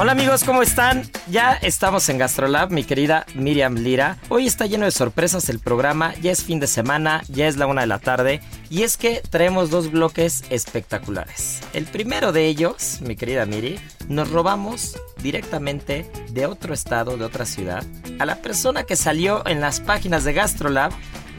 [0.00, 1.02] Hola amigos, ¿cómo están?
[1.28, 4.16] Ya estamos en Gastrolab, mi querida Miriam Lira.
[4.28, 7.66] Hoy está lleno de sorpresas el programa, ya es fin de semana, ya es la
[7.66, 8.40] una de la tarde
[8.70, 11.62] y es que traemos dos bloques espectaculares.
[11.72, 17.44] El primero de ellos, mi querida Miri, nos robamos directamente de otro estado, de otra
[17.44, 17.82] ciudad,
[18.20, 20.92] a la persona que salió en las páginas de Gastrolab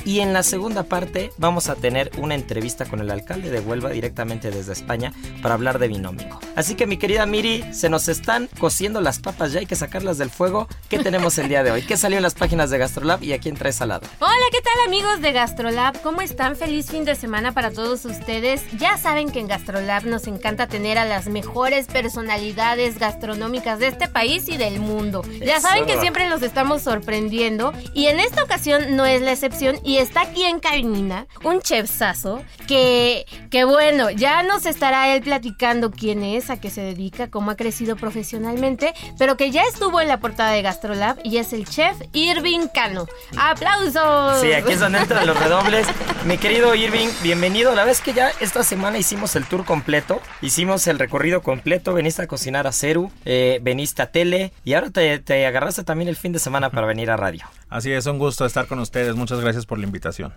[0.03, 3.89] y en la segunda parte vamos a tener una entrevista con el alcalde de Huelva
[3.91, 6.41] directamente desde España para hablar de binómico.
[6.59, 10.17] Así que mi querida Miri, se nos están cociendo las papas, ya hay que sacarlas
[10.17, 10.67] del fuego.
[10.89, 11.83] ¿Qué tenemos el día de hoy?
[11.83, 14.05] ¿Qué salió en las páginas de Gastrolab y a quién traes al lado?
[14.19, 16.01] Hola, ¿qué tal amigos de Gastrolab?
[16.01, 16.57] ¿Cómo están?
[16.57, 18.61] Feliz fin de semana para todos ustedes.
[18.77, 24.09] Ya saben que en Gastrolab nos encanta tener a las mejores personalidades gastronómicas de este
[24.09, 25.21] país y del mundo.
[25.39, 29.79] Ya saben que siempre los estamos sorprendiendo y en esta ocasión no es la excepción
[29.85, 35.89] y está aquí en cabina un chefsazo que, que bueno, ya nos estará él platicando
[35.89, 40.07] quién es, a qué se dedica, cómo ha crecido profesionalmente, pero que ya estuvo en
[40.07, 43.07] la portada de Gastrolab y es el chef Irving Cano.
[43.38, 44.41] ¡Aplausos!
[44.41, 45.88] Sí, aquí es donde entran los redobles.
[46.25, 47.75] Mi querido Irving, bienvenido.
[47.75, 52.23] La vez que ya esta semana hicimos el tour completo, hicimos el recorrido completo, veniste
[52.23, 56.16] a cocinar a Ceru, eh, veniste a tele y ahora te, te agarraste también el
[56.16, 57.46] fin de semana para venir a radio.
[57.69, 59.16] Así es, un gusto estar con ustedes.
[59.16, 60.34] Muchas gracias por la invitación.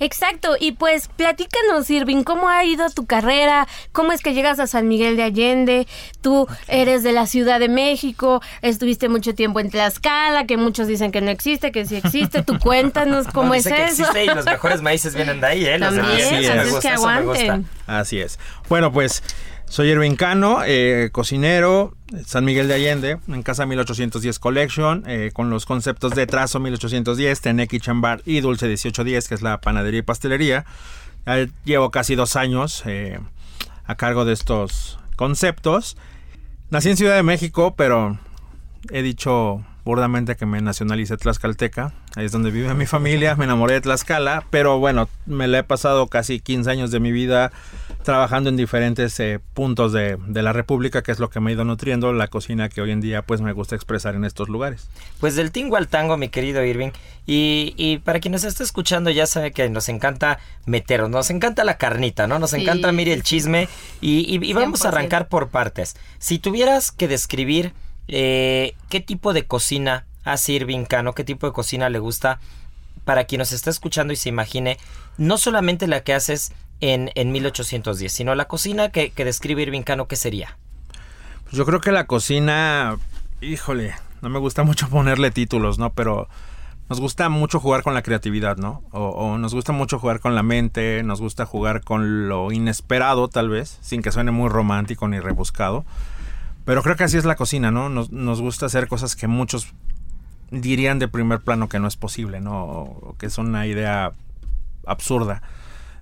[0.00, 3.66] Exacto, y pues platícanos, Irving, ¿cómo ha ido tu carrera?
[3.92, 5.86] ¿Cómo es que llegas a San Miguel de Allende?
[6.20, 11.10] Tú eres de la Ciudad de México, estuviste mucho tiempo en Tlaxcala, que muchos dicen
[11.10, 12.42] que no existe, que sí existe.
[12.42, 14.02] Tú cuéntanos cómo No, es que eso.
[14.02, 15.78] existe y los mejores maíces vienen de ahí, ¿eh?
[15.78, 17.68] Los de También, es gusta, que aguanten.
[17.86, 18.38] Así es.
[18.68, 19.22] Bueno, pues
[19.68, 21.94] soy Erwin Cano, eh, cocinero,
[22.26, 27.40] San Miguel de Allende, en Casa 1810 Collection, eh, con los conceptos de trazo 1810,
[27.40, 30.64] Tenequi Chambar y Dulce 1810, que es la panadería y pastelería.
[31.64, 33.20] Llevo casi dos años eh,
[33.84, 35.98] a cargo de estos conceptos.
[36.70, 38.18] Nací en Ciudad de México, pero
[38.90, 41.94] he dicho burdamente que me nacionalicé tlaxcalteca.
[42.14, 43.36] Ahí es donde vive mi familia.
[43.36, 47.10] Me enamoré de Tlaxcala, pero bueno, me la he pasado casi 15 años de mi
[47.10, 47.52] vida
[48.02, 51.54] trabajando en diferentes eh, puntos de, de la República, que es lo que me ha
[51.54, 54.88] ido nutriendo la cocina que hoy en día pues me gusta expresar en estos lugares.
[55.20, 56.90] Pues del tingo al tango, mi querido Irving.
[57.26, 61.64] Y, y para quien nos esté escuchando, ya sabe que nos encanta meternos, nos encanta
[61.64, 62.38] la carnita, ¿no?
[62.38, 63.68] Nos Sí, encanta, mire, el chisme.
[64.02, 64.92] Y, y- y vamos a 100%.
[64.92, 65.96] arrancar por partes.
[66.18, 67.72] Si tuvieras que describir
[68.08, 72.40] eh, qué tipo de cocina hace Irving Cano, qué tipo de cocina le gusta,
[73.04, 74.78] para quien nos está escuchando y se imagine,
[75.16, 79.82] no solamente la que haces en, en 1810, sino la cocina que, que describe Irving
[79.82, 80.56] Cano, ¿qué sería?
[81.44, 82.98] Pues yo creo que la cocina,
[83.40, 85.92] híjole, no me gusta mucho ponerle títulos, ¿no?
[85.92, 86.28] Pero
[86.88, 88.82] nos gusta mucho jugar con la creatividad, ¿no?
[88.90, 93.28] O, o nos gusta mucho jugar con la mente, nos gusta jugar con lo inesperado,
[93.28, 95.84] tal vez, sin que suene muy romántico ni rebuscado.
[96.68, 97.88] Pero creo que así es la cocina, ¿no?
[97.88, 99.68] Nos, nos gusta hacer cosas que muchos
[100.50, 102.62] dirían de primer plano que no es posible, ¿no?
[102.62, 104.12] O que es una idea
[104.84, 105.40] absurda.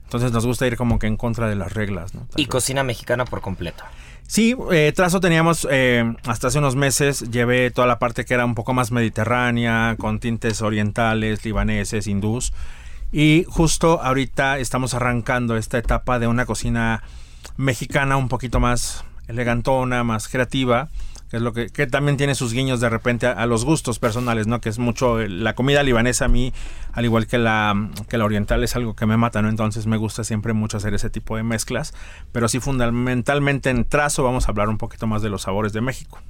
[0.03, 2.23] Entonces nos gusta ir como que en contra de las reglas, ¿no?
[2.23, 2.49] Tal Y vez.
[2.51, 3.85] cocina mexicana por completo.
[4.27, 8.45] Sí, eh, trazo teníamos eh, hasta hace unos meses, llevé toda la parte que era
[8.45, 12.53] un poco más mediterránea, con tintes orientales, libaneses, hindús.
[13.13, 17.05] Y justo ahorita estamos arrancando esta etapa de una cocina
[17.57, 20.91] mexicana un poquito más elegantona, más creativa,
[21.31, 24.47] que es lo que, también tiene sus guiños de repente a, a los gustos personales,
[24.47, 24.61] ¿no?
[24.61, 26.53] Que es mucho eh, la comida libanesa a mí,
[26.93, 29.49] al igual que la, que la oriental, es algo que me mata, ¿no?
[29.49, 31.95] Entonces me gusta siempre mucho hacer ese tipo de mezclas,
[32.33, 35.81] pero sí fundamentalmente en trazo vamos a hablar un poquito más de los sabores de
[35.81, 36.21] México.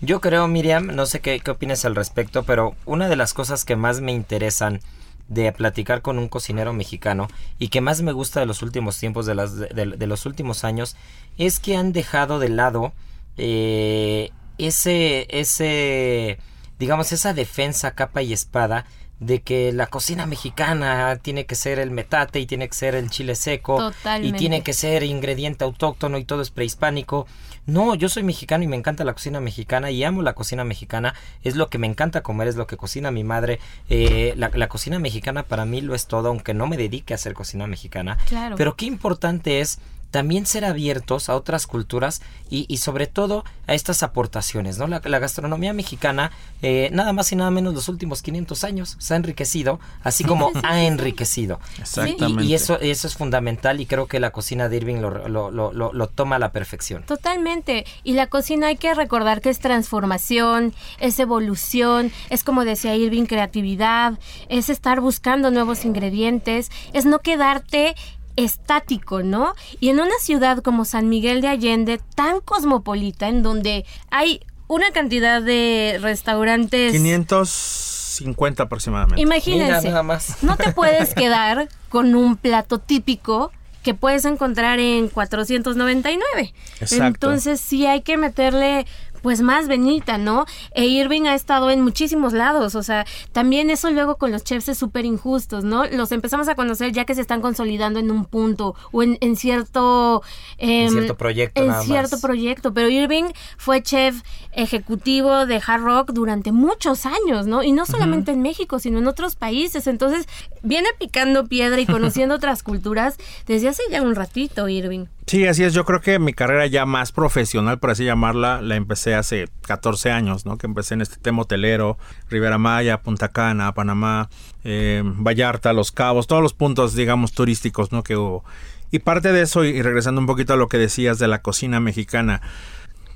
[0.00, 3.64] Yo creo, Miriam, no sé qué, qué opinas al respecto, pero una de las cosas
[3.64, 4.80] que más me interesan
[5.30, 7.28] de platicar con un cocinero mexicano
[7.58, 10.96] y que más me gusta de los últimos tiempos, de, las, de, los últimos años,
[11.38, 12.92] es que han dejado de lado
[13.36, 16.38] eh, ese, ese,
[16.78, 18.86] digamos, esa defensa capa y espada
[19.20, 23.10] de que la cocina mexicana tiene que ser el metate y tiene que ser el
[23.10, 27.26] chile seco y tiene que ser ingrediente autóctono y todo es prehispánico.
[27.66, 31.14] No, yo soy mexicano y me encanta la cocina mexicana y amo la cocina mexicana.
[31.42, 33.60] Es lo que me encanta comer, es lo que cocina mi madre.
[33.90, 37.16] Eh, la, la, cocina mexicana para mí lo es todo, aunque no me dedique a
[37.16, 38.18] hacer cocina mexicana.
[38.26, 38.56] Claro.
[38.56, 39.78] Pero qué importante es
[40.10, 44.88] también ser abiertos a otras culturas y, sobre todo a estas aportaciones, ¿no?
[44.88, 49.16] La, gastronomía mexicana, eh, nada más y nada menos los últimos 500 años, se ha
[49.16, 51.60] enriquecido, así como ha enriquecido.
[51.78, 52.44] Exactamente.
[52.44, 55.72] Y, eso, eso es fundamental y creo que la cocina de Irving lo, lo, lo,
[55.72, 57.04] lo, toma a la perfección.
[57.04, 57.86] Totalmente.
[58.02, 63.26] Y la cocina hay que recordar que es transformación, es evolución, es como decía Irving,
[63.26, 64.18] creatividad,
[64.48, 67.94] es estar buscando nuevos ingredientes, es no quedarte
[68.36, 69.54] estático, ¿no?
[69.80, 74.90] Y en una ciudad como San Miguel de Allende, tan cosmopolita, en donde hay una
[74.92, 76.92] cantidad de restaurantes...
[76.92, 79.20] 550 aproximadamente.
[79.20, 80.42] Imagínense, nada más.
[80.42, 83.50] no te puedes quedar con un plato típico
[83.82, 86.52] que puedes encontrar en 499.
[86.80, 87.06] Exacto.
[87.06, 88.86] Entonces sí hay que meterle
[89.22, 90.46] pues más Benita, ¿no?
[90.74, 94.68] E Irving ha estado en muchísimos lados, o sea, también eso luego con los chefs
[94.68, 95.86] es súper injustos, ¿no?
[95.86, 100.22] Los empezamos a conocer ya que se están consolidando en un punto o en, cierto...
[100.58, 101.62] en em, cierto proyecto.
[101.62, 103.24] En cierto proyecto, pero Irving
[103.56, 104.22] fue chef
[104.52, 107.62] ejecutivo de Hard Rock durante muchos años, ¿no?
[107.62, 110.26] Y no solamente en México, sino en otros países, entonces
[110.62, 113.16] viene picando piedra y conociendo otras culturas
[113.46, 115.06] desde hace ya un ratito, Irving.
[115.26, 115.72] Sí, así es.
[115.74, 120.10] Yo creo que mi carrera ya más profesional, por así llamarla, la empecé hace 14
[120.10, 120.58] años, ¿no?
[120.58, 121.98] Que empecé en este tema hotelero,
[122.28, 124.28] Rivera Maya, Punta Cana, Panamá,
[124.64, 128.02] eh, Vallarta, Los Cabos, todos los puntos, digamos, turísticos, ¿no?
[128.02, 128.44] Que hubo.
[128.90, 131.78] Y parte de eso, y regresando un poquito a lo que decías de la cocina
[131.78, 132.42] mexicana,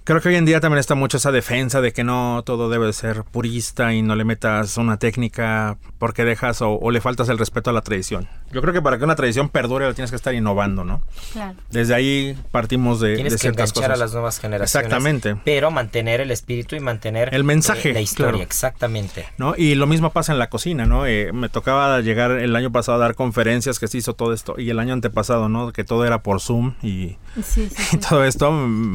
[0.05, 2.93] Creo que hoy en día también está mucho esa defensa de que no todo debe
[2.93, 7.71] ser purista y no le metas una técnica porque dejas o, le faltas el respeto
[7.71, 8.29] a la tradición.
[8.53, 11.01] Yo creo que para que una tradición perdure la tienes que estar innovando, ¿no?
[11.33, 11.55] Claro.
[11.71, 14.75] Desde ahí partimos de, tienes de ciertas que a las nuevas generaciones.
[14.75, 15.37] Exactamente.
[15.43, 19.25] Pero mantener el espíritu y mantener el mensaje, la historia, exactamente.
[19.39, 19.55] ¿No?
[19.57, 21.07] Y lo mismo pasa en la cocina, ¿no?
[21.07, 24.57] Eh, me tocaba llegar el año pasado a dar conferencias que se hizo todo esto
[24.59, 25.73] y el año antepasado, ¿no?
[25.73, 27.17] Que todo era por Zoom y,
[28.11, 28.53] todo esto,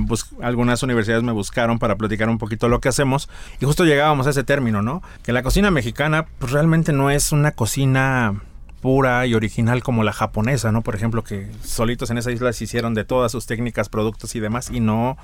[0.08, 3.30] pues, algunas universidades me buscaron para platicar un poquito lo que hacemos
[3.60, 5.02] y justo llegábamos a ese término, ¿no?
[5.24, 8.42] Que la cocina mexicana pues realmente no es una cocina
[8.82, 10.82] pura y original como la japonesa, ¿no?
[10.82, 14.40] Por ejemplo, que solitos en esa isla se hicieron de todas sus técnicas, productos y
[14.40, 15.18] demás y no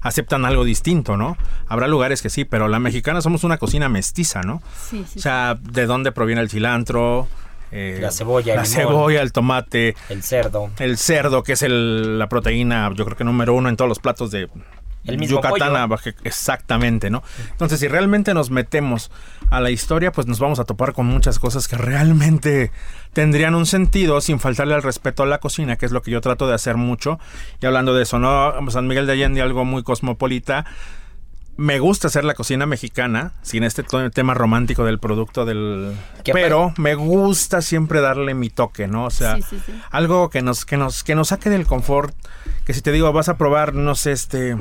[0.00, 1.36] aceptan algo distinto, ¿no?
[1.66, 4.62] Habrá lugares que sí, pero la mexicana somos una cocina mestiza, ¿no?
[4.88, 5.18] Sí, sí.
[5.18, 7.26] O sea, ¿de dónde proviene el cilantro?
[7.70, 12.26] Eh, la cebolla, la cebolla, el tomate, el cerdo, el cerdo que es el, la
[12.28, 14.48] proteína, yo creo que número uno en todos los platos de,
[15.04, 15.90] el mismo Yucatán,
[16.24, 17.22] exactamente, ¿no?
[17.50, 19.10] Entonces, si realmente nos metemos
[19.50, 22.70] a la historia, pues nos vamos a topar con muchas cosas que realmente
[23.12, 26.20] tendrían un sentido sin faltarle al respeto a la cocina, que es lo que yo
[26.20, 27.18] trato de hacer mucho.
[27.60, 28.52] Y hablando de eso, ¿no?
[28.70, 30.66] San Miguel de Allende, algo muy cosmopolita.
[31.56, 35.92] Me gusta hacer la cocina mexicana, sin este tema romántico del producto del...
[36.32, 39.06] Pero me gusta siempre darle mi toque, ¿no?
[39.06, 39.38] O sea,
[39.90, 42.14] algo que nos, que, nos, que nos saque del confort,
[42.64, 44.56] que si te digo, vas a probar, no sé, este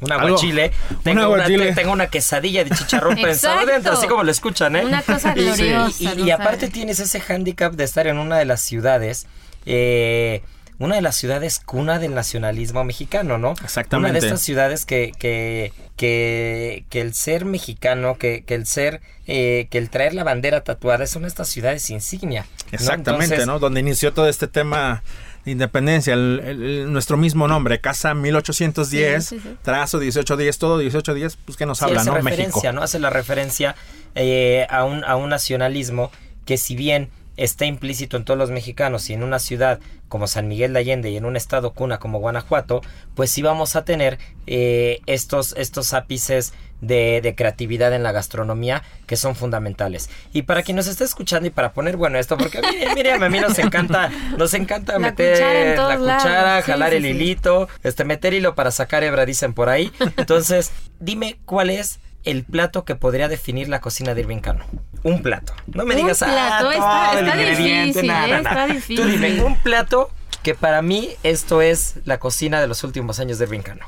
[0.00, 0.72] un aguachile.
[1.02, 4.84] Tengo, una, tengo una quesadilla de chicharrón pensado dentro, así como lo escuchan, ¿eh?
[4.84, 6.14] Una cosa gloriosa.
[6.14, 9.26] Y, aparte tienes ese hándicap de estar en una de las ciudades,
[9.66, 10.42] eh,
[10.78, 13.52] una de las ciudades cuna del nacionalismo mexicano, ¿no?
[13.62, 14.10] Exactamente.
[14.10, 19.02] Una de estas ciudades que, que, que, que el ser mexicano, que, que el ser,
[19.26, 22.46] eh, que el traer la bandera tatuada es una de estas ciudades insignia.
[22.72, 23.58] Exactamente, ¿no?
[23.58, 25.02] Donde inició todo este tema
[25.50, 32.10] independencia, nuestro mismo nombre, Casa 1810, trazo 1810, todo 1810, pues que nos habla, hace
[32.10, 32.16] ¿no?
[32.16, 32.82] Referencia, ¿no?
[32.82, 33.76] Hace la referencia
[34.14, 36.10] eh, a, un, a un nacionalismo
[36.44, 37.10] que si bien
[37.40, 41.10] está implícito en todos los mexicanos y en una ciudad como San Miguel de Allende
[41.10, 42.82] y en un estado cuna como Guanajuato,
[43.14, 49.16] pues sí vamos a tener eh, estos, estos ápices de, creatividad en la gastronomía que
[49.16, 50.10] son fundamentales.
[50.32, 52.60] Y para quien nos esté escuchando y para poner bueno esto, porque
[52.94, 58.34] Miriam, a mí nos encanta, nos encanta meter la cuchara, jalar el hilito, este, meter
[58.34, 59.90] hilo para sacar hebra, dicen por ahí.
[60.16, 64.64] Entonces, dime cuál es el plato que podría definir la cocina de Irving Cano.
[65.02, 65.54] Un plato.
[65.66, 68.96] No me digas, plato, ah, está, difícil, nada, está difícil.
[68.96, 70.10] Tú dime, un plato
[70.42, 73.86] que para mí esto es la cocina de los últimos años de Irving Cano.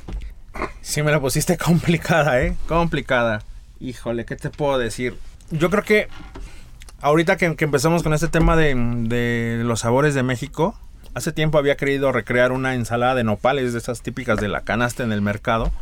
[0.81, 2.57] Sí, me la pusiste complicada, ¿eh?
[2.67, 3.43] Complicada.
[3.81, 5.17] Híjole, ¿qué te puedo decir?
[5.51, 6.09] Yo creo que
[7.01, 10.79] ahorita que, que empezamos con este tema de, de los sabores de México,
[11.15, 15.03] hace tiempo había querido recrear una ensalada de nopales, de esas típicas de la canasta
[15.03, 15.73] en el mercado.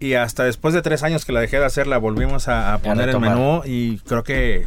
[0.00, 2.78] Y hasta después de tres años que la dejé de hacer, la volvimos a, a
[2.78, 4.66] poner en menú y creo que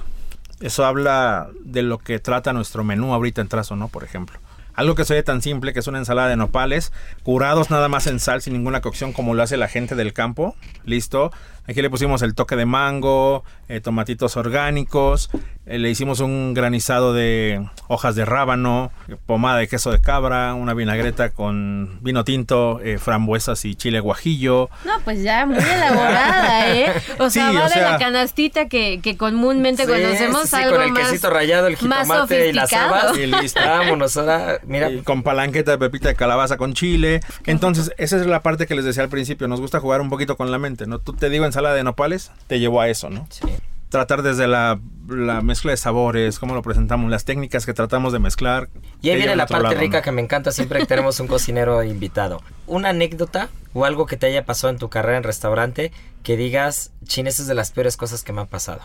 [0.59, 3.88] eso habla de lo que trata nuestro menú ahorita en trazo, ¿no?
[3.88, 4.39] Por ejemplo.
[4.73, 8.07] Algo que se oye tan simple, que es una ensalada de nopales, curados nada más
[8.07, 10.55] en sal, sin ninguna cocción, como lo hace la gente del campo.
[10.85, 11.31] Listo.
[11.67, 15.29] Aquí le pusimos el toque de mango, eh, tomatitos orgánicos,
[15.65, 20.53] eh, le hicimos un granizado de hojas de rábano, eh, pomada de queso de cabra,
[20.55, 24.69] una vinagreta con vino tinto, eh, frambuesas y chile guajillo.
[24.85, 26.91] No, pues ya muy elaborada, ¿eh?
[27.19, 30.47] O sea, Sí, va o de sea- la canastita que, que comúnmente Sí, conocemos sí,
[30.49, 32.95] sí, algo con el más, quesito rallado, el jitomate y las sofisticado.
[32.95, 33.17] habas.
[33.17, 33.59] Y listo.
[33.63, 34.89] Vámonos, ahora, mira.
[34.89, 37.21] Y con palanqueta de pepita de calabaza con chile.
[37.45, 39.47] Entonces, esa es la parte que les decía al principio.
[39.47, 40.99] Nos gusta jugar un poquito con la mente, ¿no?
[40.99, 43.27] Tú te digo ensalada de nopales, te llevo a eso, ¿no?
[43.29, 43.48] Sí.
[43.89, 44.79] Tratar desde la,
[45.10, 48.70] la mezcla de sabores, cómo lo presentamos, las técnicas que tratamos de mezclar.
[49.01, 50.03] Y ahí viene la parte lado, rica ¿no?
[50.03, 52.41] que me encanta siempre que tenemos un cocinero invitado.
[52.67, 55.91] Una anécdota o algo que te haya pasado en tu carrera en restaurante
[56.24, 58.81] que digas, chin, es de las peores cosas que me han pasado.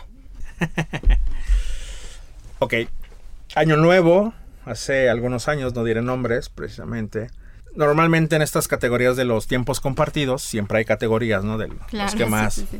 [2.59, 2.73] Ok.
[3.55, 4.33] Año nuevo,
[4.65, 7.29] hace algunos años, no diré nombres precisamente.
[7.77, 11.59] Normalmente en estas categorías de los tiempos compartidos, siempre hay categorías, ¿no?
[11.59, 12.79] De los que sí, más sí, sí.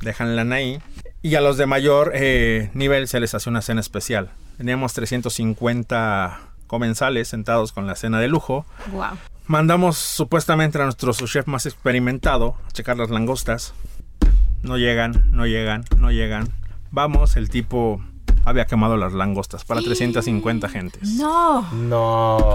[0.00, 0.80] dejan lana ahí.
[1.22, 4.30] Y a los de mayor eh, nivel se les hace una cena especial.
[4.58, 6.38] Teníamos 350
[6.68, 8.64] comensales sentados con la cena de lujo.
[8.92, 9.16] Guau.
[9.48, 13.74] Mandamos supuestamente a nuestro chef más experimentado a checar las langostas.
[14.62, 16.48] No llegan, no llegan, no llegan.
[16.92, 18.00] Vamos, el tipo
[18.44, 21.08] había quemado las langostas para 350 gentes.
[21.14, 21.62] No.
[21.72, 22.54] No.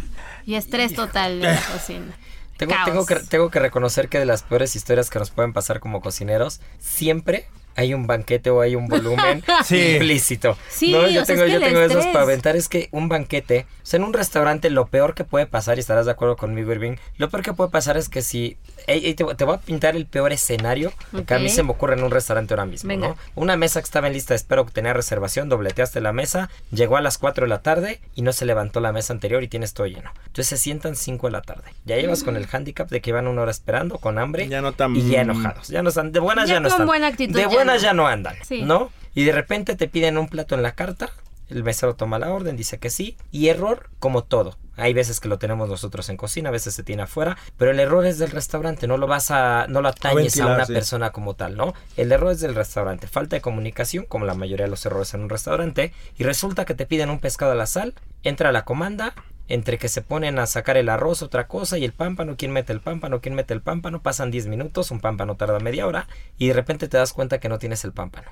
[0.46, 2.16] Y estrés total de la cocina.
[2.56, 6.00] Tengo, que, tengo que reconocer que de las peores historias que nos pueden pasar como
[6.00, 7.46] cocineros, siempre
[7.76, 9.92] hay un banquete o hay un volumen Sí.
[9.92, 10.56] implícito.
[10.70, 10.98] Sí, ¿no?
[11.00, 12.56] o Yo sea, tengo, es que yo tengo esos para aventar.
[12.56, 15.80] Es que un banquete, o sea, en un restaurante lo peor que puede pasar, y
[15.80, 18.56] estarás de acuerdo conmigo, Irving, lo peor que puede pasar es que si...
[18.86, 20.92] ey, ey, te, te voy a pintar el peor escenario
[21.26, 23.08] que a mí se me ocurre en un restaurante ahora mismo, Venga.
[23.08, 23.16] ¿no?
[23.34, 26.96] Una mesa que estaba en lista de espero que tenía reservación, dobleteaste la mesa, llegó
[26.96, 29.74] a las 4 de la tarde y no se levantó la mesa anterior y tienes
[29.74, 30.10] todo lleno.
[30.26, 31.72] Entonces se sientan 5 de la tarde.
[31.84, 34.72] Ya llevas con el handicap de que van una hora esperando, con hambre Ya no
[34.72, 35.68] tan- y ya enojados.
[35.68, 36.86] Ya no están, de buenas Ya ya, no con están.
[36.86, 38.62] buena actitud de ya buenas ya no andan, Sí.
[38.62, 38.90] ¿no?
[39.14, 41.10] Y de repente te piden un plato en la carta,
[41.48, 44.56] el mesero toma la orden, dice que sí, y error como todo.
[44.76, 47.78] Hay veces que lo tenemos nosotros en cocina, a veces se tiene afuera, pero el
[47.78, 50.72] error es del restaurante, no lo vas a, no lo atañes a, ventilar, una sí.
[50.72, 51.74] persona como tal, ¿no?
[51.96, 55.22] El error es del restaurante, falta de comunicación, como la mayoría de los errores en
[55.22, 57.94] un restaurante, y resulta que te piden un pescado a la sal,
[58.24, 59.14] entra la comanda,
[59.48, 62.72] entre que se ponen a sacar el arroz, otra cosa, y el pámpano, quién mete
[62.72, 66.08] el pámpano, quién mete el pámpano, pasan 10 minutos, un pámpano tarda media hora,
[66.38, 68.30] y de repente te das cuenta que no tienes el pámpano.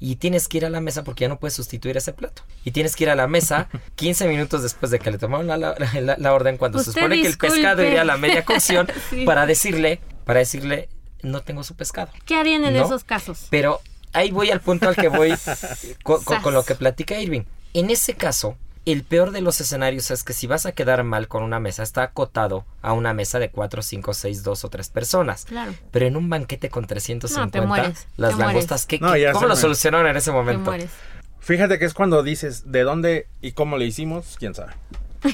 [0.00, 2.42] Y tienes que ir a la mesa porque ya no puedes sustituir ese plato.
[2.64, 5.56] Y tienes que ir a la mesa 15 minutos después de que le tomaron la,
[5.56, 8.88] la- la- la orden cuando se supone que el pescado iría a la media cocción
[9.10, 9.24] Sí.
[9.24, 10.88] para decirle, para decirle,
[11.22, 12.10] no tengo su pescado.
[12.26, 12.84] ¿Qué harían en ¿No?
[12.84, 13.46] esos casos?
[13.50, 13.80] Pero
[14.12, 15.32] ahí voy al punto al que voy
[16.02, 17.42] con, con lo que platica Irving.
[17.72, 18.56] En ese caso,
[18.86, 21.82] el peor de los escenarios es que si vas a quedar mal con una mesa,
[21.82, 25.44] está acotado a una mesa de 4, 5, 6, 2 o 3 personas.
[25.46, 25.72] Claro.
[25.90, 29.20] Pero en un banquete con 350, No, te mueres, las te langostas, ¿qué, No, qué-
[29.22, 30.70] ya ¿cómo lo solucionaron en ese Te momento?
[30.70, 30.90] mueres.
[31.40, 34.72] Fíjate que es cuando dices de dónde y cómo le hicimos, quién sabe.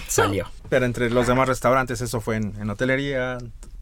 [0.09, 0.47] Salió.
[0.69, 3.38] Pero entre los demás restaurantes, eso fue en, en hotelería.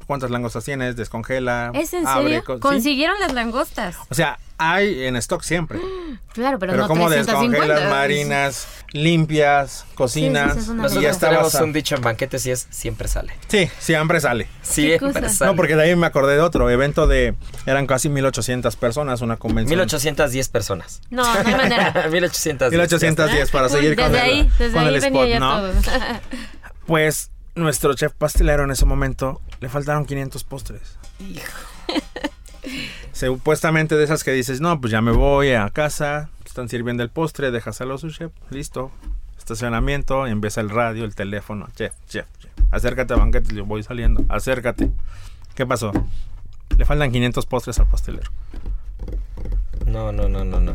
[0.08, 0.96] ¿Cuántas langostas tienes?
[0.96, 1.70] Descongela.
[1.74, 2.44] ¿Es en abre, serio?
[2.44, 2.60] co- sí.
[2.60, 3.94] Consiguieron las langostas.
[4.08, 5.78] O sea, hay en stock siempre.
[6.32, 7.58] Claro, pero, Pero, no como 350.
[7.58, 10.54] descongelas, marinas, limpias, cocinas.
[10.54, 13.32] Sí, sí, y ya tenemos un dicho en banquetes y es siempre sale.
[13.48, 14.46] Sí, siempre sale.
[14.62, 15.50] Siempre sale.
[15.50, 17.34] No, porque de ahí me acordé de otro evento de...
[17.66, 19.70] Eran casi 1800 personas, una convención.
[19.78, 21.00] 1810 personas.
[21.10, 21.92] No, no hay manera.
[22.10, 22.70] 1810.
[22.70, 25.60] 1810 para seguir con desde el, ahí, desde con ahí el venía spot, ya ¿no?
[25.60, 25.72] todo.
[26.86, 30.98] Pues nuestro chef pastelero en ese momento le faltaron 500 postres.
[33.12, 37.10] Supuestamente de esas que dices, no, pues ya me voy a casa, están sirviendo el
[37.10, 38.90] postre, déjaselo a su chef, listo.
[39.36, 42.50] Estacionamiento, empieza el radio, el teléfono, chef, chef, chef.
[42.70, 44.90] Acércate a banquete, yo voy saliendo, acércate.
[45.54, 45.92] ¿Qué pasó?
[46.76, 48.30] Le faltan 500 postres al pastelero.
[49.86, 50.72] No, no, no, no, no.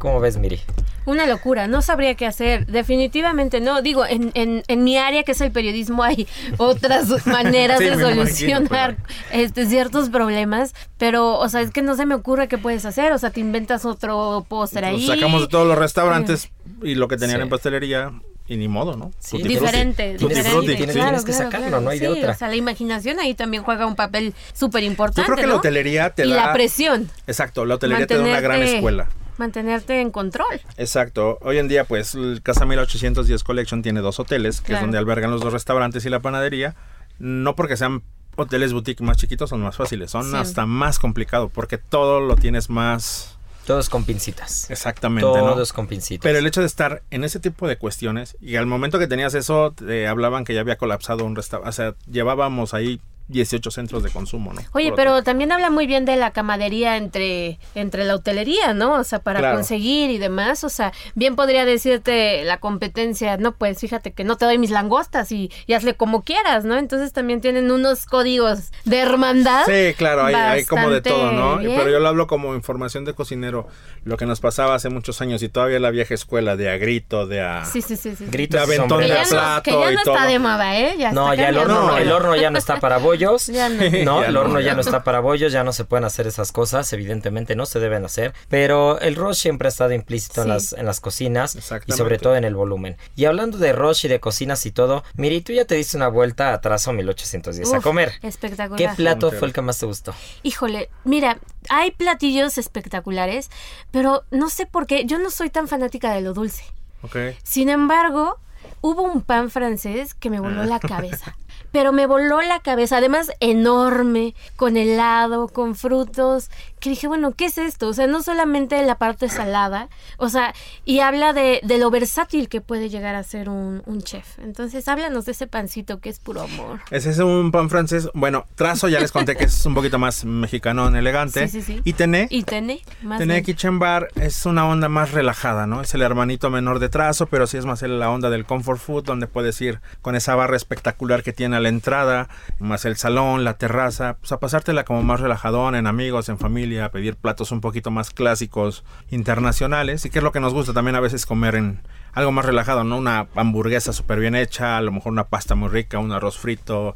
[0.00, 0.58] ¿Cómo ves, Miri?
[1.04, 2.66] Una locura, no sabría qué hacer.
[2.66, 3.82] Definitivamente no.
[3.82, 6.26] Digo, en, en, en mi área, que es el periodismo, hay
[6.56, 10.74] otras maneras Sí, de imagino, solucionar pero- este, ciertos problemas.
[10.98, 13.12] Pero, o sea, es que no se me ocurre qué puedes hacer.
[13.12, 15.06] O sea, te inventas otro postre ahí.
[15.06, 16.50] Sacamos de todos los restaurantes
[16.82, 17.42] y lo que tenían Sí.
[17.42, 18.12] en pastelería
[18.48, 19.10] y ni modo, ¿no?
[19.18, 19.48] Sí, frutti.
[19.48, 20.50] Diferente, diferente.
[20.50, 22.32] frutti, Tienes- que sacarlo, no hay de otra.
[22.32, 25.20] O sea, la imaginación ahí también juega un papel súper importante.
[25.28, 26.46] Yo creo que la hotelería te y da...
[26.46, 27.10] la presión.
[27.26, 29.06] Exacto, la hotelería te da una gran escuela.
[29.40, 30.60] Mantenerte en control.
[30.76, 31.38] Exacto.
[31.40, 34.78] Hoy en día, pues, el Casa 1810 Collection tiene dos hoteles, que Claro.
[34.78, 36.76] es donde albergan los dos restaurantes y la panadería.
[37.18, 38.02] No porque sean
[38.36, 40.10] hoteles boutique más chiquitos, son más fáciles.
[40.12, 40.36] Son Sí.
[40.36, 44.70] hasta más complicado, porque todo lo tienes más Todos con pincitas.
[44.70, 45.32] exactamente, ¿no?
[45.54, 46.22] Todos con pincitas.
[46.22, 49.34] Pero el hecho de estar en ese tipo de cuestiones, y al momento que tenías
[49.34, 51.68] eso, te hablaban que ya había colapsado un restaurante.
[51.68, 54.60] O sea, llevábamos ahí 18 centros de consumo, ¿no?
[54.72, 58.94] Oye, Por pero también habla muy bien de la camadería entre, entre la hotelería, ¿no?
[58.94, 59.56] O sea, para Claro.
[59.56, 60.64] conseguir y demás.
[60.64, 64.70] O sea, bien podría decirte la competencia, no, pues fíjate que no te doy mis
[64.70, 66.76] langostas y, y hazle como quieras, ¿no?
[66.76, 69.64] Entonces también tienen unos códigos de hermandad.
[69.66, 71.58] Sí, claro, hay, hay como de todo, ¿no?
[71.58, 71.76] bien.
[71.76, 73.68] Pero yo lo hablo como información de cocinero,
[74.04, 77.26] lo que nos pasaba hace muchos años y todavía la vieja escuela de a grito,
[77.26, 77.64] de a...
[77.64, 78.26] Sí, sí, sí, sí.
[78.26, 79.32] Gritos de y aventón Que de ya sombreros.
[79.32, 80.14] no, plato que ya y no todo.
[80.14, 80.94] está de moda, ¿eh?
[80.98, 81.82] Ya No, está ya el horno.
[81.86, 82.14] No, el ya.
[82.16, 83.46] horno ya no está para bollos.
[83.46, 83.80] Ya no.
[84.04, 86.04] No, Ya el no, horno ya ya no está para bollos, ya no se pueden
[86.04, 90.42] hacer esas cosas, evidentemente no se deben hacer, pero el rush siempre ha estado implícito
[90.42, 92.96] en, las, en las cocinas y sobre todo en el volumen.
[93.16, 96.08] Y hablando de rush y de cocinas y todo, Miri, tú ya te diste una
[96.08, 98.12] vuelta atrás a 1810 a Uf, comer.
[98.22, 98.78] Espectacular.
[98.78, 100.14] ¿Qué plato fue el que más te gustó?
[100.42, 103.50] Híjole, mira, hay platillos espectaculares,
[103.90, 106.64] pero no sé por qué, yo no soy tan fanática de lo dulce.
[107.02, 107.16] Ok.
[107.42, 108.38] Sin embargo,
[108.80, 111.36] hubo un pan francés que me voló la cabeza.
[111.72, 116.50] Pero me voló la cabeza, además enorme, con helado, con frutos,
[116.80, 117.88] que dije, bueno, ¿qué es esto?
[117.88, 122.48] O sea, no solamente la parte salada, o sea, y habla de, de lo versátil
[122.48, 124.38] que puede llegar a ser un, un chef.
[124.38, 126.80] Entonces, háblanos de ese pancito que es puro amor.
[126.90, 128.08] Ese es un pan francés.
[128.14, 131.48] Bueno, trazo ya les conté que es un poquito más mexicano, elegante.
[131.48, 131.82] Sí, sí, sí.
[131.84, 132.26] Y tené.
[132.30, 133.44] Y tené, más Tené bien.
[133.44, 135.80] Kitchen Bar es una onda más relajada, ¿no?
[135.82, 139.04] Es el hermanito menor de trazo, pero sí es más la onda del comfort food,
[139.04, 142.28] donde puedes ir con esa barra espectacular que tiene a la entrada,
[142.58, 146.86] más el salón, la terraza, pues a pasártela como más relajadón, en amigos, en familia,
[146.86, 150.72] a pedir platos un poquito más clásicos, internacionales, y que es lo que nos gusta
[150.72, 151.80] también a veces comer en
[152.12, 152.98] algo más relajado, ¿no?
[152.98, 156.94] Una hamburguesa súper bien hecha, a lo mejor una pasta muy rica, un arroz frito,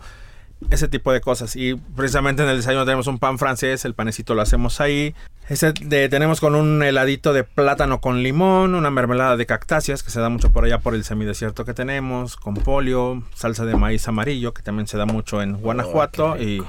[0.70, 1.56] ese tipo de cosas.
[1.56, 5.14] Y precisamente en el desayuno tenemos un pan francés, el panecito lo hacemos ahí.
[5.48, 10.10] Ese de- tenemos con un heladito de plátano con limón, una mermelada de cactáceas que
[10.10, 14.08] se da mucho por allá por el semidesierto que tenemos, con polio, salsa de maíz
[14.08, 16.62] amarillo que también se da mucho en Guanajuato y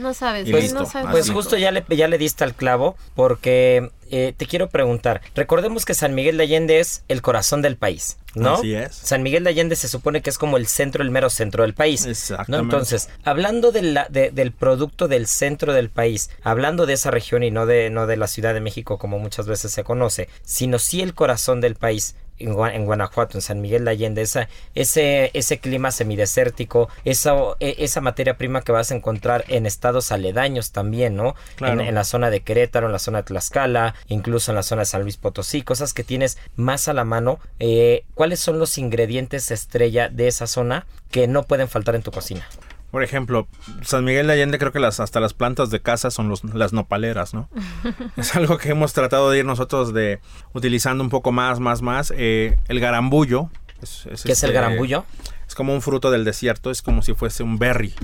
[0.00, 1.10] No sabes, Y pues, listo, no sabes.
[1.10, 5.84] Pues justo ya le, ya le diste al clavo porque eh, te quiero preguntar, recordemos
[5.84, 8.54] que San Miguel de Allende es el corazón del país, ¿no?
[8.54, 8.94] Así es.
[8.96, 11.74] San Miguel de Allende se supone que es como el centro, el mero centro del
[11.74, 12.04] país.
[12.04, 12.10] ¿no?
[12.10, 12.62] Exactamente.
[12.74, 17.42] Entonces, hablando de la- de- del producto del centro del país, hablando de esa región
[17.42, 20.78] y no de, no de la Ciudad de México como muchas veces se conoce, sino
[20.80, 24.48] sí el corazón del país, en, Gua- en Guanajuato, en San Miguel de Allende, esa,
[24.74, 30.10] ese, ese clima semidesértico, esa, e- esa materia prima que vas a encontrar en estados
[30.12, 31.34] aledaños también, ¿no?
[31.56, 31.80] Claro.
[31.80, 34.82] En, en la zona de Querétaro, en la zona de Tlaxcala, incluso en la zona
[34.82, 37.38] de San Luis Potosí, cosas que tienes más a la mano.
[37.58, 42.10] Eh, ¿Cuáles son los ingredientes estrella de esa zona que no pueden faltar en tu
[42.10, 42.46] cocina?
[42.90, 43.46] Por ejemplo,
[43.82, 46.72] San Miguel de Allende creo que las hasta las plantas de casa son los, las
[46.72, 47.48] nopaleras, ¿no?
[48.16, 50.20] es algo que hemos tratado de ir nosotros de
[50.52, 52.12] utilizando un poco más, más, más.
[52.16, 53.50] Eh, el garambullo.
[53.82, 55.04] Es, ¿Qué es el este, garambullo?
[55.46, 57.94] Es como un fruto del desierto, es como si fuese un berry.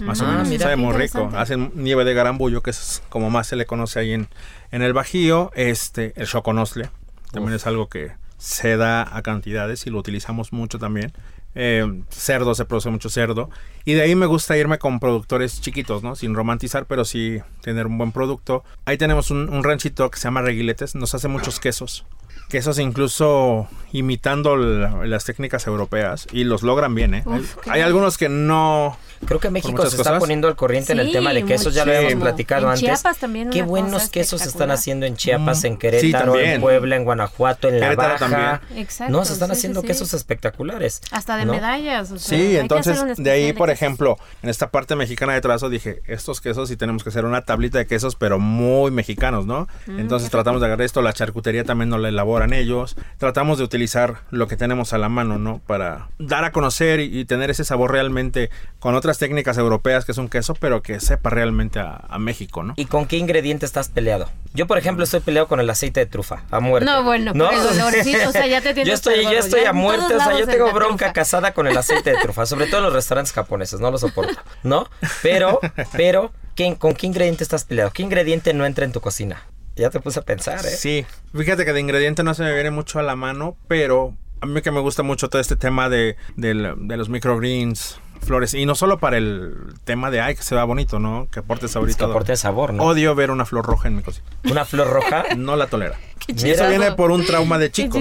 [0.00, 0.62] Más o Ah, menos, mira.
[0.64, 1.30] sabe muy rico.
[1.36, 4.28] Hacen nieve de garambullo, que es como más se le conoce ahí en,
[4.70, 5.50] en el Bajío.
[5.54, 6.90] Este, el choconosle,
[7.30, 11.12] también es algo que se da a cantidades y lo utilizamos mucho también.
[11.54, 13.50] Eh, cerdo, se produce mucho cerdo.
[13.84, 16.14] Y de ahí me gusta irme con productores chiquitos, ¿no?
[16.16, 18.64] Sin romantizar, pero sí tener un buen producto.
[18.84, 22.06] Ahí tenemos un, un ranchito que se llama Reguiletes, nos hace muchos quesos.
[22.48, 27.22] Quesos incluso imitando la- las técnicas europeas y los logran bien, ¿eh?
[27.26, 28.96] Uf, hay algunos que no...
[29.24, 30.18] Creo que México se está cosas.
[30.18, 32.80] poniendo al corriente en el tema de quesos, ya lo habíamos platicado En antes.
[32.82, 36.60] Chiapas también Qué buenos quesos están haciendo en Chiapas, en Sí, Querétaro, en.
[36.60, 38.58] Puebla, en Guanajuato, en La Querétaro Baja.
[38.58, 38.82] también.
[38.82, 39.86] Exacto, No, se están sí, haciendo sí.
[39.86, 41.02] quesos espectaculares.
[41.12, 41.52] Hasta de ¿no?
[41.52, 42.10] medallas.
[42.10, 43.82] o sea, hay Sí, entonces de ahí, por quesos.
[43.82, 47.42] ejemplo, en esta parte mexicana de trazo dije, estos quesos sí tenemos que hacer una
[47.42, 49.68] tablita de quesos, pero muy mexicanos, ¿no?
[49.86, 53.64] Mm, entonces tratamos de agarrar esto, la charcutería también nos la elaboran ellos, tratamos de
[53.64, 55.60] utilizar lo que tenemos a la mano, ¿no?
[55.66, 60.12] Para dar a conocer y, y tener ese sabor realmente con otras técnicas europeas que
[60.12, 62.74] es un queso, pero que sepa realmente a, a México, ¿no?
[62.76, 64.28] ¿Y con qué ingrediente estás peleado?
[64.54, 66.86] Yo, por ejemplo, estoy peleado con el aceite de trufa, a muerte.
[66.86, 70.14] No, bueno, el olorcito, o sea, ya te tienes Yo estoy, yo estoy a muerte,
[70.14, 71.12] o sea, yo tengo bronca trufa.
[71.12, 74.40] casada con el aceite de trufa, sobre todo en los restaurantes japoneses, no lo soporto,
[74.62, 74.88] ¿no?
[75.22, 75.60] Pero,
[75.92, 77.90] pero, ¿quién, ¿con qué ingrediente estás peleado?
[77.92, 79.42] ¿Qué ingrediente no entra en tu cocina?
[79.76, 80.70] Ya te puse a pensar, ¿eh?
[80.70, 84.46] Sí, fíjate que de ingrediente no se me viene mucho a la mano, pero a
[84.46, 88.66] mí que me gusta mucho todo este tema de, del- de los microgreens, flores, y
[88.66, 89.54] no solo para el
[89.84, 91.26] tema de, ay, que se vea bonito, ¿no?
[91.32, 91.98] Que aporte Es saborito.
[91.98, 92.84] que aporte sabor, ¿no?
[92.84, 94.26] Odio ver una flor roja en mi cocina.
[94.50, 95.24] Una flor roja.
[95.36, 95.96] No la tolera.
[96.28, 97.98] Y eso viene por un trauma de chico.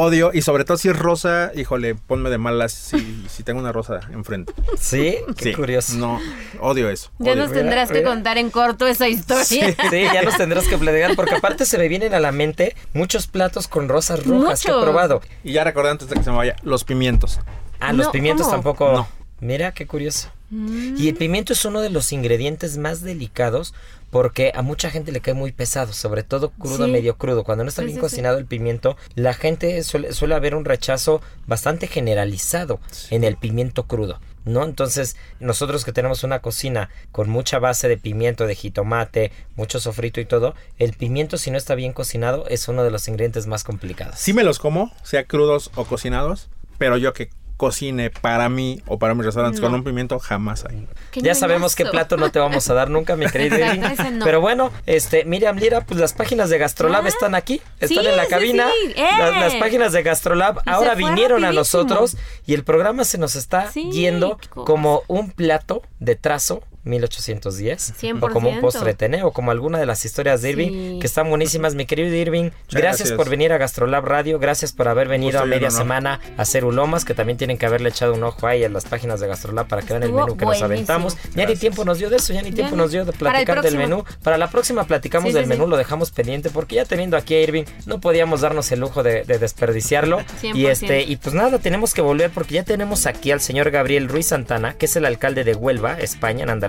[0.00, 3.72] Odio, y sobre todo si es rosa, híjole, ponme de malas si, si tengo una
[3.72, 4.52] rosa enfrente.
[4.78, 5.96] Sí, qué Sí, curioso.
[5.96, 6.20] No,
[6.60, 7.10] odio eso.
[7.18, 7.42] Ya odio.
[7.42, 8.10] nos tendrás que mira.
[8.10, 9.44] contar en corto esa historia.
[9.44, 13.26] Sí, ya nos tendrás que platicar porque aparte se me vienen a la mente muchos
[13.26, 15.20] platos con rosas rojas que he probado.
[15.42, 17.40] Y ya recordé antes de que se me vaya, los pimientos.
[17.80, 18.56] Ah, los No, pimientos ¿cómo?
[18.56, 18.92] tampoco.
[18.92, 19.08] No.
[19.40, 20.30] Mira, qué curioso.
[20.50, 20.94] Mm.
[20.96, 23.74] Y el pimiento es uno de los ingredientes más delicados
[24.10, 26.90] porque a mucha gente le cae muy pesado, sobre todo crudo, Sí.
[26.92, 27.44] medio crudo.
[27.44, 30.64] Cuando no está Sí, bien sí, cocinado el pimiento, la gente suele, suele haber un
[30.64, 34.20] rechazo bastante generalizado en el pimiento crudo.
[34.44, 34.64] ¿No?
[34.64, 40.22] Entonces, nosotros que tenemos una cocina con mucha base de pimiento, de jitomate, mucho sofrito
[40.22, 43.62] y todo, el pimiento si no está bien cocinado es uno de los ingredientes más
[43.62, 44.18] complicados.
[44.18, 48.98] Sí me los como, sea crudos o cocinados, pero yo que cocine para mí o
[48.98, 49.66] para mis restaurantes No.
[49.66, 50.86] con un pimiento jamás hay.
[51.14, 54.24] Ya sabemos qué plato no te vamos a dar nunca, mi no.
[54.24, 57.08] Pero bueno, este, Miriam Lira, pues las páginas de Gastrolab Ah.
[57.08, 58.68] están aquí, están Sí, en la cabina.
[58.86, 58.92] sí.
[58.96, 59.06] ¡Eh!
[59.18, 62.16] Las, las páginas de Gastrolab Y ahora vinieron a nosotros
[62.46, 68.28] y el programa se nos está Sí, yendo como un plato de trazo 1810 o
[68.28, 68.60] como un 100%.
[68.60, 70.98] postre tené o como alguna de las historias de Irving Sí.
[71.00, 73.12] que están buenísimas mi querido Irving gracias, gracias.
[73.12, 76.64] por venir a Gastrolab Radio gracias por haber venido a y media semana a hacer
[76.64, 79.66] ulomas que también tienen que haberle echado un ojo ahí a las páginas de Gastrolab
[79.68, 82.32] para que vean el menú que nos aventamos ya ni tiempo nos dio de eso
[82.32, 82.82] ya ni Ya tiempo no.
[82.84, 85.70] nos dio de platicar del menú para la próxima platicamos Sí, del sí, menú sí.
[85.70, 89.24] lo dejamos pendiente porque ya teniendo aquí a Irving no podíamos darnos el lujo de,
[89.24, 90.68] de desperdiciarlo y 100%.
[90.70, 94.26] este y pues nada tenemos que volver porque ya tenemos aquí al señor Gabriel Ruiz
[94.26, 96.67] Santana que es el alcalde de Huelva España en Andalucía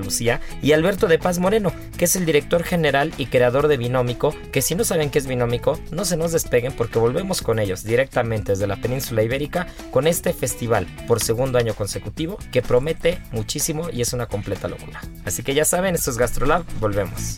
[0.62, 4.62] y Alberto de Paz Moreno que es el director general y creador de Binómico que
[4.62, 8.54] si no saben qué es Binómico no se nos despeguen porque volvemos con ellos directamente
[8.54, 14.02] desde la península ibérica con este festival por segundo año consecutivo que promete muchísimo y
[14.02, 15.02] es una completa locura.
[15.26, 17.38] Así que ya saben esto es Gastrolab volvemos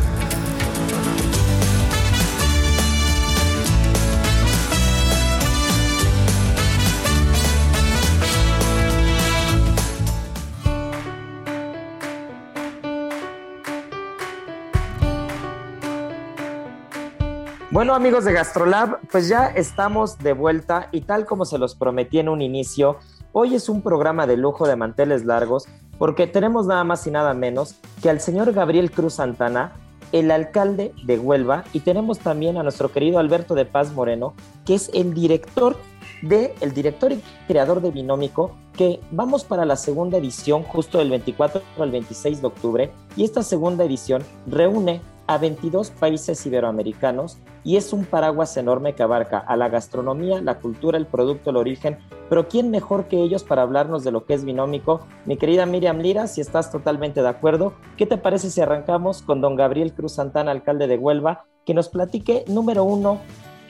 [17.71, 22.19] Bueno amigos de Gastrolab, pues ya estamos de vuelta y tal como se los prometí
[22.19, 22.97] en un inicio,
[23.31, 27.33] hoy es un programa de lujo de manteles largos porque tenemos nada más y nada
[27.33, 29.71] menos que al señor Gabriel Cruz Santana,
[30.11, 34.33] el alcalde de Huelva, y tenemos también a nuestro querido Alberto de Paz Moreno,
[34.65, 35.77] que es el director
[36.23, 41.09] de el director y creador de Binómico, que vamos para la segunda edición justo del
[41.09, 44.99] 24 al 26 de octubre y esta segunda edición reúne
[45.33, 50.59] a 22 países iberoamericanos y es un paraguas enorme que abarca a la gastronomía, la
[50.59, 54.33] cultura, el producto, el origen, pero ¿quién mejor que ellos para hablarnos de lo que
[54.33, 55.07] es binómico?
[55.25, 59.39] Mi querida Miriam Lira, si estás totalmente de acuerdo, ¿qué te parece si arrancamos con
[59.39, 63.21] don Gabriel Cruz Santana, alcalde de Huelva, que nos platique, número uno,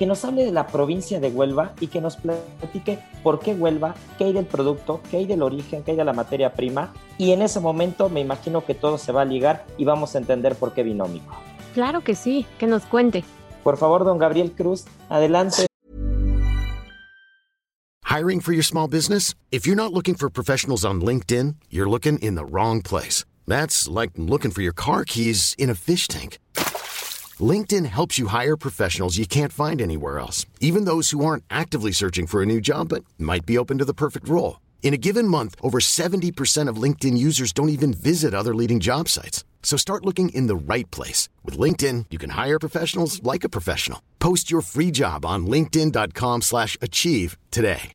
[0.02, 3.93] que nos hable de la provincia de Huelva y que nos platique por qué Huelva,
[4.17, 6.91] qué hay del producto, qué hay del origen, qué hay de la materia prima.
[7.19, 10.17] Y en ese momento me imagino que todo se va a ligar y vamos a
[10.17, 11.36] entender por qué binómico.
[11.74, 13.24] Claro que sí, que nos cuente.
[13.64, 15.68] Por favor, don Gabriel Cruz, adelante.
[18.06, 19.36] Hiring for your small business?
[19.52, 23.24] If you're not looking for professionals on LinkedIn, you're looking in the wrong place.
[23.48, 26.38] That's like looking for your car keys in a fish tank.
[27.40, 31.94] LinkedIn helps you hire professionals you can't find anywhere else, even those who aren't actively
[31.94, 34.60] searching for a new job but might be open to the perfect role.
[34.84, 39.08] In a given month, over 70% of LinkedIn users don't even visit other leading job
[39.08, 39.46] sites.
[39.63, 41.30] So start looking in the right place.
[41.45, 44.02] With LinkedIn, you can hire professionals like a professional.
[44.19, 47.93] Post your free job on linkedin.com slash achieve today.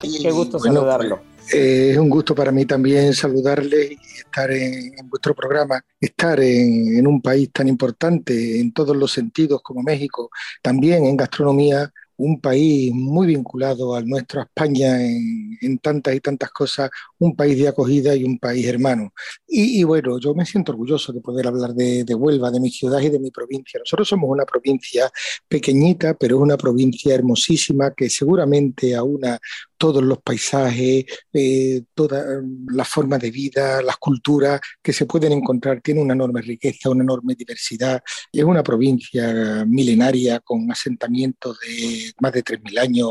[0.00, 1.20] Qué gusto Bueno, saludarlo.
[1.52, 6.38] Eh, es un gusto para mí también saludarle y estar en, en vuestro programa, estar
[6.40, 10.30] en, en un país tan importante en todos los sentidos como México,
[10.62, 16.50] también en gastronomía, un país muy vinculado al nuestro, a España en, tantas y tantas
[16.50, 19.12] cosas, un país de acogida y un país hermano.
[19.46, 23.00] Y, bueno, yo me siento orgulloso de poder hablar de, de, Huelva, de mi ciudad
[23.00, 23.78] y de mi provincia.
[23.80, 25.10] Nosotros somos una provincia
[25.48, 29.38] pequeñita, pero es una provincia hermosísima que seguramente aúna
[29.78, 35.80] todos los paisajes, eh, todas las formas de vida, las culturas que se pueden encontrar.
[35.80, 38.02] Tiene una enorme riqueza, una enorme diversidad.
[38.32, 43.10] Es una provincia milenaria con asentamientos de más de 3.000 años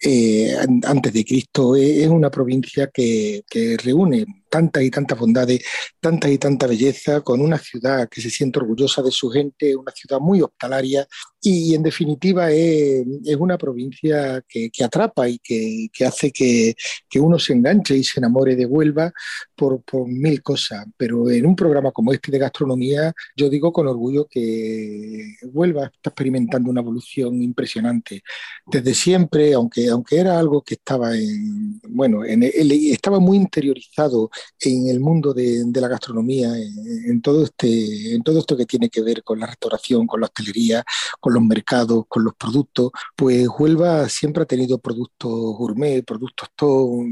[0.00, 1.76] eh, antes de Cristo.
[1.76, 5.64] Es una provincia que, que reúne tantas y tantas bondades,
[6.00, 9.92] tanta y tanta belleza, con una ciudad que se siente orgullosa de su gente, una
[9.92, 11.06] ciudad muy hospitalaria
[11.42, 13.06] y, en definitiva es,
[13.38, 16.74] una provincia que, atrapa y que, hace que,
[17.18, 19.12] uno se enganche y se enamore de Huelva
[19.54, 20.86] por, por, mil cosas.
[20.96, 26.10] Pero en un programa como este de gastronomía, yo digo con orgullo que Huelva está
[26.10, 28.22] experimentando una evolución impresionante.
[28.66, 34.88] Desde siempre, aunque, aunque era algo que estaba en, bueno, en estaba muy interiorizado en
[34.88, 39.22] el mundo de, la gastronomía, en, todo este, en todo esto que tiene que ver
[39.22, 40.84] con la restauración, con la hostelería,
[41.18, 47.04] con los mercados, con los productos, pues Huelva siempre ha tenido productos gourmet, productos todos,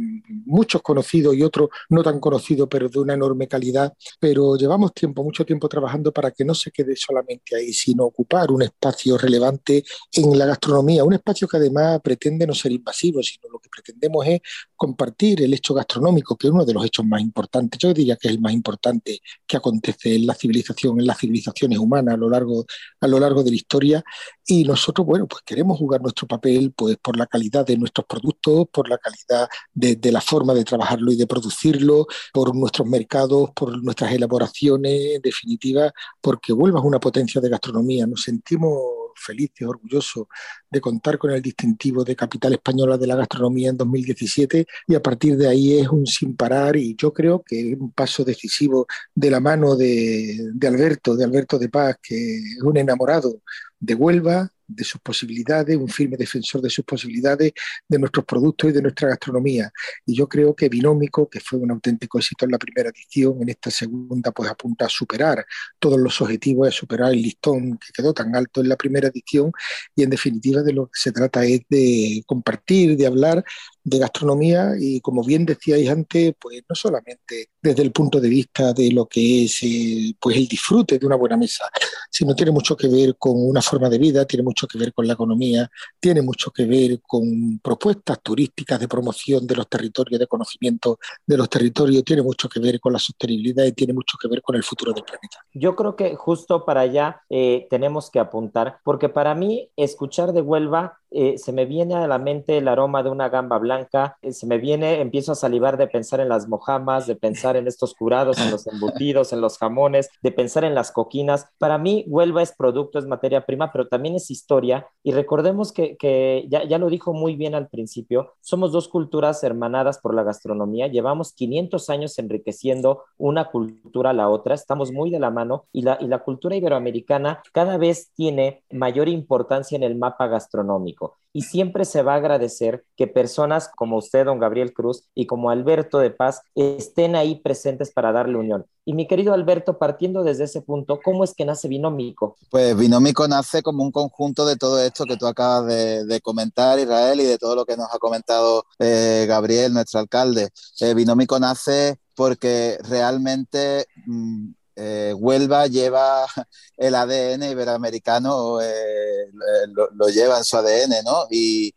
[0.44, 3.92] muchos conocidos y otros no tan conocidos, pero de una enorme calidad.
[4.20, 8.50] Pero llevamos tiempo, mucho tiempo trabajando para que no se quede solamente ahí, sino ocupar
[8.50, 13.48] un espacio relevante en la gastronomía, un espacio que además pretende no ser invasivo, sino
[13.50, 14.40] lo que pretendemos es
[14.76, 18.28] compartir el hecho gastronómico, que es uno de los hechos más importante, yo diría que
[18.28, 22.28] es el más importante que acontece en la civilización, en las civilizaciones humanas a lo
[22.28, 22.66] largo,
[23.00, 24.04] a lo largo de la historia.
[24.46, 28.66] Y nosotros, bueno, pues queremos jugar nuestro papel pues por la calidad de nuestros productos,
[28.72, 33.50] por la calidad de, de la forma de trabajarlo y de producirlo, por nuestros mercados,
[33.54, 38.06] por nuestras elaboraciones, en definitiva, porque vuelvas una potencia de gastronomía.
[38.06, 40.26] Nos sentimos felices, orgullosos
[40.70, 45.02] de contar con el distintivo de capital española de la gastronomía en 2017 y a
[45.02, 48.86] partir de ahí es un sin parar y yo creo que es un paso decisivo
[49.14, 53.42] de la mano de, de Alberto, de Alberto de Paz, que es un enamorado
[53.80, 57.52] de Huelva, de sus posibilidades, un firme defensor de sus posibilidades,
[57.88, 59.72] de nuestros productos y de nuestra gastronomía.
[60.06, 63.48] Y yo creo que Binómico, que fue un auténtico éxito en la primera edición, en
[63.48, 65.44] esta segunda pues apunta a superar
[65.78, 69.50] todos los objetivos, a superar el listón que quedó tan alto en la primera edición
[69.96, 73.44] y en definitiva de lo que se trata es de compartir, de hablar
[73.88, 78.72] de gastronomía y como bien decíais antes, pues no solamente desde el punto de vista
[78.72, 81.64] de lo que es eh, pues el disfrute de una buena mesa,
[82.10, 85.06] sino tiene mucho que ver con una forma de vida, tiene mucho que ver con
[85.06, 85.70] la economía,
[86.00, 91.36] tiene mucho que ver con propuestas turísticas de promoción de los territorios, de conocimiento de
[91.36, 94.56] los territorios, tiene mucho que ver con la sostenibilidad y tiene mucho que ver con
[94.56, 95.38] el futuro del planeta.
[95.54, 100.40] Yo creo que justo para allá eh, tenemos que apuntar, porque para mí escuchar de
[100.40, 104.32] Huelva eh, se me viene a la mente el aroma de una gamba blanca, eh,
[104.32, 107.94] se me viene, empiezo a salivar de pensar en las mojamas, de pensar en estos
[107.94, 111.46] curados, en los embutidos, en los jamones, de pensar en las coquinas.
[111.58, 114.86] Para mí, Huelva es producto, es materia prima, pero también es historia.
[115.02, 119.42] Y recordemos que, que ya, ya lo dijo muy bien al principio, somos dos culturas
[119.42, 125.10] hermanadas por la gastronomía, llevamos 500 años enriqueciendo una cultura a la otra, estamos muy
[125.10, 129.82] de la mano y la, y la cultura iberoamericana cada vez tiene mayor importancia en
[129.82, 130.97] el mapa gastronómico.
[131.32, 135.50] Y siempre se va a agradecer que personas como usted, don Gabriel Cruz, y como
[135.50, 138.66] Alberto de Paz estén ahí presentes para darle unión.
[138.84, 142.36] Y mi querido Alberto, partiendo desde ese punto, ¿cómo es que nace Binómico?
[142.50, 147.20] Pues Binómico nace como un conjunto de todo esto que tú acabas de, comentar, Israel,
[147.20, 150.48] y de todo lo que nos ha comentado eh, Gabriel, nuestro alcalde.
[150.80, 154.48] Eh, Binómico nace porque realmente mm,
[154.80, 156.24] eh, Huelva lleva
[156.76, 159.26] el ADN iberoamericano, eh,
[159.72, 161.26] lo, lleva en su ADN, ¿no?
[161.30, 161.74] Y,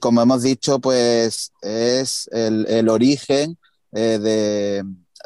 [0.00, 3.58] como hemos dicho, pues es el, origen
[3.92, 4.18] eh,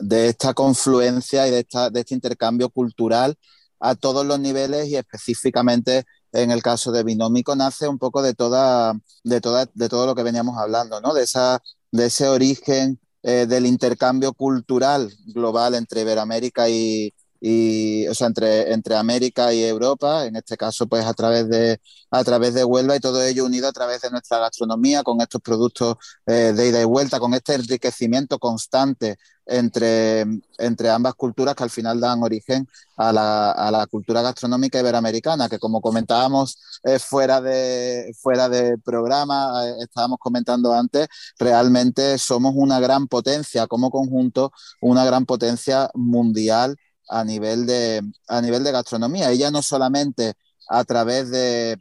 [0.00, 3.36] de, esta confluencia y de, este intercambio cultural
[3.80, 8.34] a todos los niveles y específicamente en el caso de Binómico nace un poco de
[8.34, 9.40] toda, de
[9.74, 11.14] de todo lo que veníamos hablando, ¿no?
[11.14, 17.12] De esa, de ese origen eh, del intercambio cultural global entre Iberoamérica y,
[17.44, 21.80] y o sea, entre, entre América y Europa, en este caso pues a través de
[22.10, 25.40] a través de Huelva y todo ello unido a través de nuestra gastronomía, con estos
[25.40, 30.24] productos eh, de ida y vuelta, con este enriquecimiento constante entre,
[30.58, 35.48] entre ambas culturas que al final dan origen a la, a la cultura gastronómica iberoamericana,
[35.48, 42.52] que como comentábamos eh, fuera, de, fuera de programa, eh, estábamos comentando antes, realmente somos
[42.56, 46.76] una gran potencia como conjunto, una gran potencia mundial
[47.12, 49.30] a nivel de, a nivel de gastronomía.
[49.30, 50.34] Ella no solamente
[50.68, 51.78] a través de,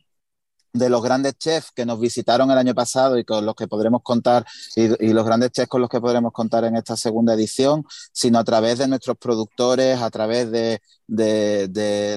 [0.73, 4.01] de los grandes chefs que nos visitaron el año pasado y con los que podremos
[4.03, 8.39] contar, y, los grandes chefs con los que podremos contar en esta segunda edición, sino
[8.39, 10.81] a través de nuestros productores, a través de,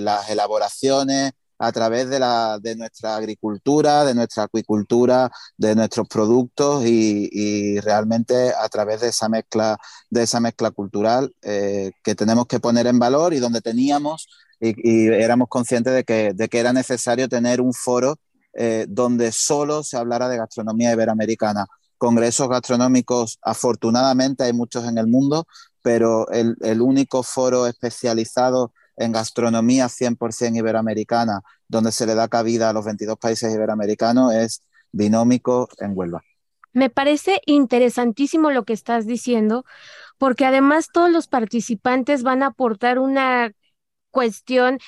[0.00, 1.32] las elaboraciones,
[1.66, 8.52] a través de, la, de nuestra agricultura, de nuestra acuicultura, de nuestros productos y, realmente
[8.52, 9.76] a través de esa mezcla,
[10.10, 14.28] de esa mezcla cultural eh, que tenemos que poner en valor y donde teníamos
[14.60, 18.16] y, éramos conscientes de que, de que era necesario tener un foro
[18.54, 21.66] eh, donde solo se hablara de gastronomía iberoamericana.
[21.98, 25.46] Congresos gastronómicos, afortunadamente hay muchos en el mundo,
[25.82, 32.72] pero el, único foro especializado en gastronomía 100% iberoamericana, donde se le da cabida a
[32.72, 36.22] los 22 países iberoamericanos, es Binómico en Huelva.
[36.72, 39.64] Me parece interesantísimo lo que estás diciendo,
[40.18, 43.52] porque además todos los participantes van a aportar una
[44.10, 44.78] cuestión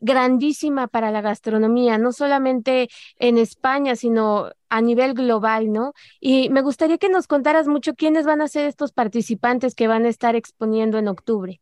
[0.00, 5.94] grandísima para la gastronomía, no solamente en España, sino a nivel global, ¿no?
[6.20, 10.04] Y me gustaría que nos contaras mucho quiénes van a ser estos participantes que van
[10.04, 11.60] a estar exponiendo en octubre.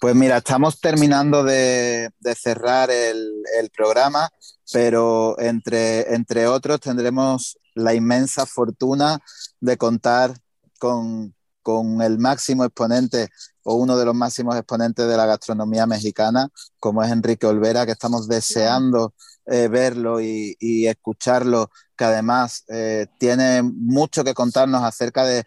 [0.00, 4.28] Pues mira, estamos terminando de, cerrar el, programa,
[4.72, 9.18] pero entre, entre otros tendremos la inmensa fortuna
[9.60, 10.34] de contar
[10.78, 13.30] con, con el máximo exponente
[13.62, 16.48] o uno de los máximos exponentes de la gastronomía mexicana,
[16.78, 19.14] como es Enrique Olvera, que estamos deseando
[19.46, 25.44] eh, verlo y, escucharlo, que además eh, tiene mucho que contarnos acerca de,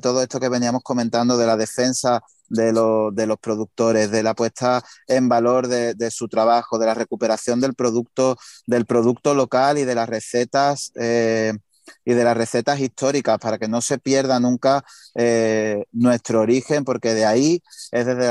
[0.00, 5.28] todo esto que veníamos comentando, de la defensa de, los productores, de la puesta en
[5.28, 8.36] valor de, su trabajo, de la recuperación del producto,
[9.34, 10.92] local y de las recetas.
[11.00, 11.52] Eh,
[12.04, 14.84] y de las recetas históricas para que no se pierda nunca
[15.90, 18.30] nuestro origen, porque de ahí es desde,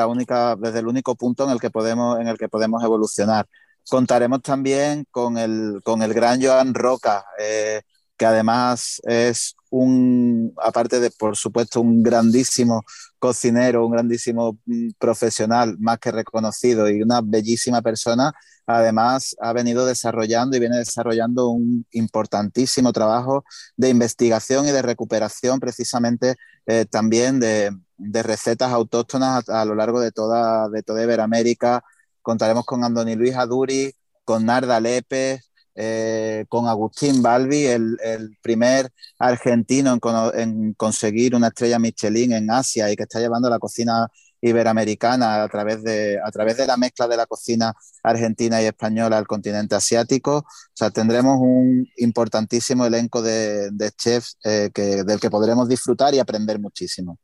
[0.59, 3.47] desde el único punto en el que podemos, en el que podemos evolucionar.
[3.89, 7.81] Contaremos también con el, con el gran Joan Roca, eh,
[8.17, 12.83] que además es un, aparte de, por supuesto, un grandísimo
[13.19, 18.33] cocinero, un grandísimo mm, profesional, más que reconocido y una bellísima persona,
[18.65, 23.43] además ha venido desarrollando y viene desarrollando un importantísimo trabajo
[23.75, 26.35] de investigación y de recuperación precisamente
[26.67, 31.83] eh, también de, recetas autóctonas a, lo largo de toda, de toda Iberoamérica.
[32.21, 35.41] Contaremos con Andoni Luis Aduri, con Narda Lepe,
[35.75, 37.97] eh, con Agustín Balbi, el,
[38.41, 39.97] primer argentino
[40.33, 44.07] en, conseguir una estrella Michelin en Asia y que está llevando la cocina
[44.41, 49.17] iberoamericana a través de, a través de la mezcla de la cocina argentina y española
[49.17, 50.37] al continente asiático.
[50.39, 56.19] O sea, tendremos un importantísimo elenco de, chefs eh, que, del que podremos disfrutar y
[56.19, 57.19] aprender muchísimo.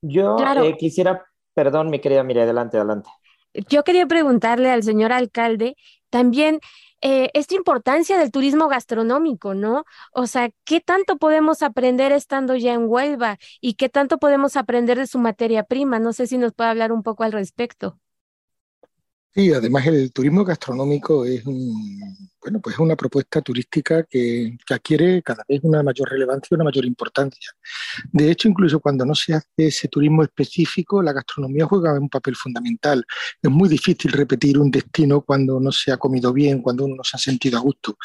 [0.00, 3.10] Yo eh, quisiera, perdón, mi querida Mira, adelante, adelante.
[3.54, 5.76] Yo quería preguntarle al señor alcalde
[6.10, 6.60] también
[7.00, 9.84] eh, esta importancia del turismo gastronómico, ¿no?
[10.12, 14.98] O sea, ¿qué tanto podemos aprender estando ya en Huelva y qué tanto podemos aprender
[14.98, 15.98] de su materia prima?
[15.98, 17.98] No sé si nos puede hablar un poco al respecto.
[19.34, 21.42] Sí, además el turismo gastronómico es
[22.42, 26.64] bueno, pues es una propuesta turística que, adquiere cada vez una mayor relevancia y una
[26.64, 27.52] mayor importancia.
[28.10, 32.34] De hecho, incluso cuando no se hace ese turismo específico, la gastronomía juega un papel
[32.34, 33.04] fundamental.
[33.40, 37.04] Es muy difícil repetir un destino cuando no se ha comido bien, cuando uno no
[37.04, 37.96] se ha sentido a gusto.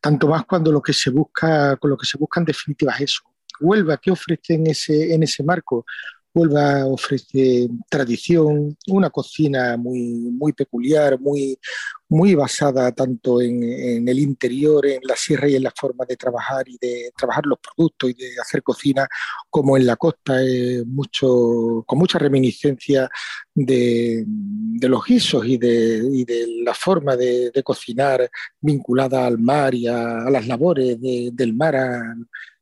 [0.00, 3.02] Tanto más cuando lo que se busca, con lo que se busca en definitiva es
[3.02, 3.22] eso.
[3.60, 5.84] Huelva, ¿qué ofrece en ese, en ese marco?
[6.38, 11.58] Huelva ofrece tradición, una cocina muy, muy peculiar, muy,
[12.08, 16.68] muy basada tanto en, el interior, en la sierra y en la forma de trabajar
[16.68, 19.06] y de trabajar los productos y de hacer cocina,
[19.50, 23.10] como en la costa, eh, mucho, con mucha reminiscencia
[23.54, 24.24] de,
[24.80, 30.98] los guisos y de, la forma de, cocinar vinculada al mar y a, las labores
[31.00, 31.76] del mar,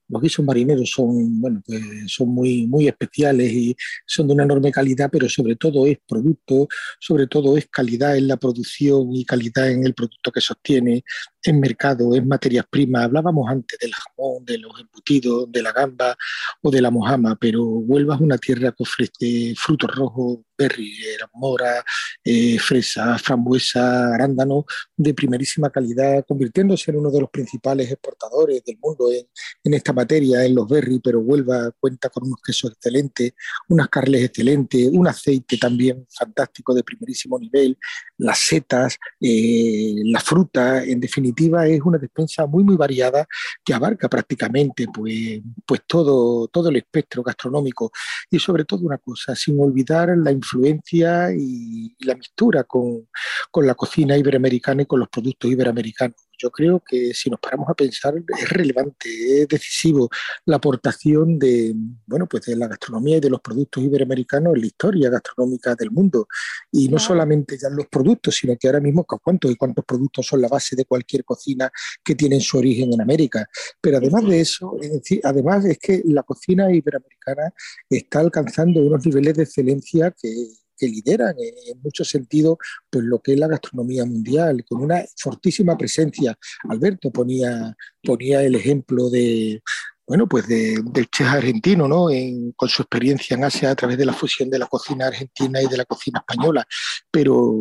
[0.09, 4.71] los guisos marineros son, bueno, pues son muy, muy especiales y son de una enorme
[4.71, 6.69] calidad, pero sobre todo es producto,
[7.01, 11.05] sobre todo es calidad en la producción y calidad en el producto que sostiene,
[11.49, 13.05] en mercado, en materias primas.
[13.05, 16.17] Hablábamos antes del jamón, de los embutidos, de la gamba
[16.63, 20.93] o de la mojama, pero Huelva es una tierra que ofrece frutos rojos, berry,
[21.35, 21.85] mora,
[22.25, 24.65] eh, fresa, frambuesa, arándano
[24.97, 29.27] de primerísima calidad, convirtiéndose en uno de los principales exportadores del mundo en,
[29.65, 33.35] en esta materia, en los berry, pero Huelva cuenta con unos quesos excelentes,
[33.69, 37.79] unas carnes excelentes, un aceite también fantástico de primerísimo nivel,
[38.19, 43.27] las setas, eh, la fruta, en definitiva es una despensa muy muy variada
[43.65, 47.91] que abarca prácticamente pues, pues todo, todo el espectro gastronómico.
[48.31, 53.09] Y sobre todo una cosa, sin olvidar la influencia y, la mistura con,
[53.51, 57.69] con la cocina iberoamericana y con los productos iberoamericanos Yo creo que si nos paramos
[57.69, 60.09] a pensar es relevante, es decisivo
[60.45, 61.75] la aportación de,
[62.07, 65.91] bueno, pues de la gastronomía y de los productos iberoamericanos en la historia gastronómica del
[65.91, 66.29] mundo.
[66.73, 70.41] Y no solamente ya los productos, sino que ahora mismo cuántos y cuántos productos son
[70.41, 71.71] la base de cualquier cocina
[72.05, 73.49] que tienen su origen en América.
[73.81, 77.53] Pero además de eso, es decir, además es que la cocina iberoamericana
[77.89, 80.29] está alcanzando unos niveles de excelencia que
[80.77, 82.59] que lideran en, muchos sentidos
[82.91, 86.37] pues, lo que es la gastronomía mundial, con una fortísima presencia.
[86.69, 89.63] Alberto ponía, ponía el ejemplo de,
[90.07, 92.07] bueno, pues del chef argentino, ¿no?
[92.55, 95.67] con su experiencia en Asia a través de la fusión de la cocina argentina y
[95.67, 96.65] de la cocina española.
[97.11, 97.53] Pero,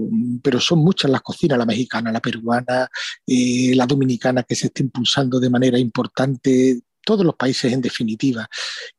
[0.44, 2.88] pero son muchas las cocinas, la mexicana, la peruana,
[3.26, 8.48] eh, la dominicana, que se está impulsando de manera importante todos los países en definitiva.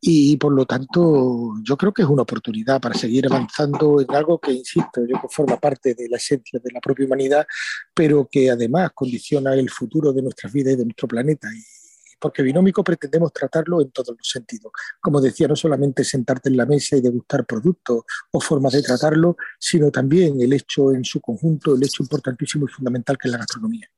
[0.00, 4.38] Y por lo tanto, yo creo que es una oportunidad para seguir avanzando en algo
[4.38, 7.46] que, insisto, yo que forma parte de la esencia de la propia humanidad,
[7.92, 11.48] pero que además condiciona el futuro de nuestras vidas y de nuestro planeta.
[11.52, 11.62] Y
[12.18, 14.72] porque binómico pretendemos tratarlo en todos los sentidos.
[15.00, 19.36] Como decía, no solamente sentarte en la mesa y degustar productos o formas de tratarlo,
[19.58, 23.38] sino también el hecho en su conjunto, el hecho importantísimo y fundamental que es la
[23.38, 23.88] gastronomía.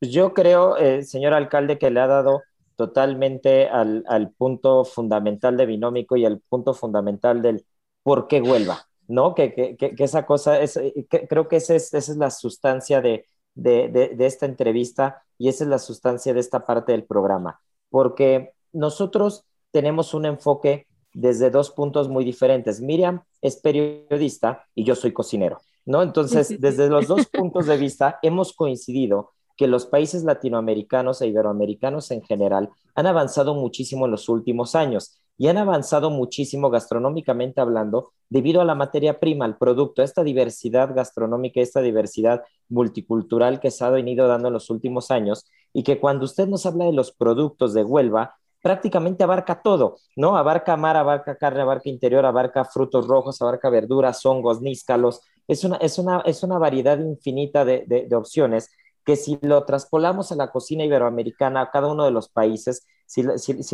[0.00, 2.42] Yo creo, eh, señor alcalde, que le ha dado
[2.82, 7.64] totalmente al, punto fundamental de binómico y al punto fundamental del
[8.02, 9.36] por qué Huelva, ¿no?
[9.36, 10.80] Que, esa cosa, es,
[11.28, 13.24] creo que esa es, esa es la sustancia de,
[13.54, 19.44] de, esta entrevista y esa es la sustancia de esta parte del programa, porque nosotros
[19.70, 22.80] tenemos un enfoque desde dos puntos muy diferentes.
[22.80, 26.02] Miriam es periodista y yo soy cocinero, ¿no?
[26.02, 32.10] Entonces, desde los dos puntos de vista hemos coincidido que los países latinoamericanos e iberoamericanos
[32.10, 38.12] en general han avanzado muchísimo en los últimos años y han avanzado muchísimo gastronómicamente hablando
[38.28, 43.70] debido a la materia prima, al producto, a esta diversidad gastronómica, esta diversidad multicultural que
[43.70, 46.92] se ha venido dando en los últimos años y que cuando usted nos habla de
[46.92, 50.36] los productos de Huelva, prácticamente abarca todo, ¿no?
[50.36, 55.22] Abarca mar, abarca carne, abarca interior, abarca frutos rojos, abarca verduras, hongos, níscalos.
[55.48, 58.70] Es una, es una, es una variedad infinita de, de opciones
[59.04, 63.22] que si lo traspolamos a la cocina iberoamericana, a cada uno de los países, si,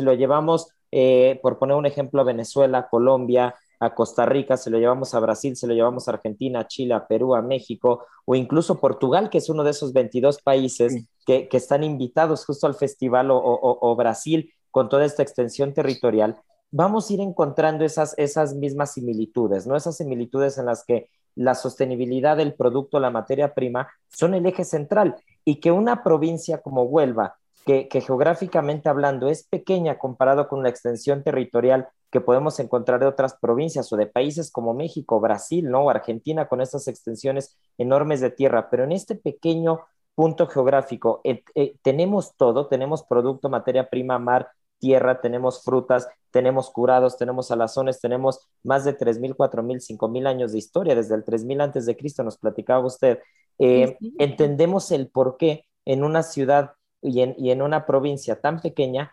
[0.02, 4.78] lo llevamos, eh, por poner un ejemplo, a Venezuela, Colombia, a Costa Rica, se lo
[4.78, 8.80] llevamos a Brasil, se lo llevamos a Argentina, Chile, a Perú, a México, o incluso
[8.80, 13.96] Portugal, que es uno de esos 22 países que, están invitados justo al festival, o,
[13.96, 19.76] Brasil, con toda esta extensión territorial, vamos a ir encontrando esas, esas mismas similitudes, ¿no?
[19.76, 21.08] Esas similitudes en las que
[21.38, 26.58] la sostenibilidad del producto, la materia prima, son el eje central y que una provincia
[26.58, 32.98] como Huelva, que, geográficamente hablando es pequeña comparado con la extensión territorial que podemos encontrar
[32.98, 35.84] de otras provincias o de países como México, Brasil, ¿no?
[35.84, 39.80] O Argentina con estas extensiones enormes de tierra, pero en este pequeño
[40.14, 44.48] punto geográfico eh, eh, tenemos todo, tenemos producto, materia prima, mar,
[44.78, 50.58] tierra, tenemos frutas, tenemos curados, tenemos alazones, tenemos más de 3.000, 4.000, 5.000 años de
[50.58, 53.18] historia, desde el 3.000 antes de Cristo, nos platicaba usted.
[53.58, 59.12] Eh, entendemos el por qué en una ciudad y en, una provincia tan pequeña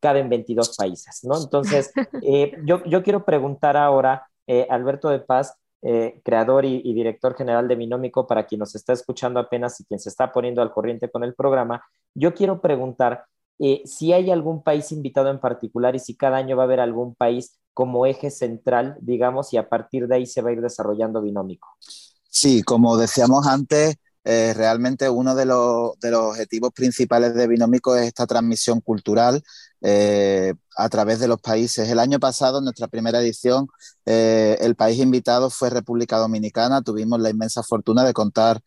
[0.00, 1.40] caben 22 países, ¿no?
[1.40, 1.92] Entonces,
[2.22, 5.56] eh, yo, quiero preguntar ahora, eh, Alberto de Paz,
[6.22, 9.98] creador y, y, director general de Binómico, para quien nos está escuchando apenas y quien
[9.98, 11.82] se está poniendo al corriente con el programa,
[12.14, 13.24] yo quiero preguntar
[13.62, 16.80] eh, si hay algún país invitado en particular y si cada año va a haber
[16.80, 20.62] algún país como eje central, digamos, y a partir de ahí se va a ir
[20.62, 21.68] desarrollando binómico.
[22.30, 28.26] Sí, como decíamos antes, eh, realmente uno de los, objetivos principales de Binómico es esta
[28.26, 29.42] transmisión cultural
[29.80, 31.88] eh, a través de los países.
[31.88, 33.68] El año pasado, en nuestra primera edición,
[34.04, 36.82] el país invitado fue República Dominicana.
[36.82, 38.60] Tuvimos la inmensa fortuna de contar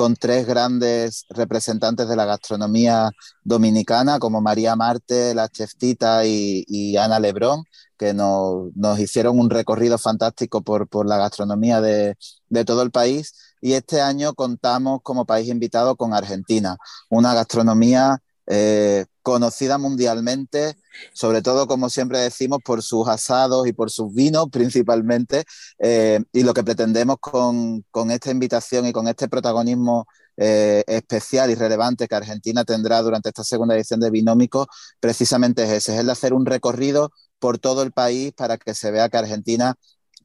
[0.00, 3.10] con tres grandes representantes de la gastronomía
[3.44, 7.64] dominicana, como María Marte, la Cheftita y, Ana Lebrón,
[7.98, 12.16] que nos, hicieron un recorrido fantástico por, la gastronomía de,
[12.64, 13.34] todo el país.
[13.60, 16.78] Y este año contamos como país invitado con Argentina,
[17.10, 20.76] una gastronomía eh, conocida mundialmente,
[21.12, 25.44] sobre todo, como siempre decimos, por sus asados y por sus vinos principalmente.
[25.78, 31.54] Eh, y lo que pretendemos con, esta invitación y con este protagonismo eh, especial y
[31.54, 34.66] relevante que Argentina tendrá durante esta segunda edición de Binómico,
[35.00, 38.74] precisamente es ese, es el de hacer un recorrido por todo el país para que
[38.74, 39.74] se vea que Argentina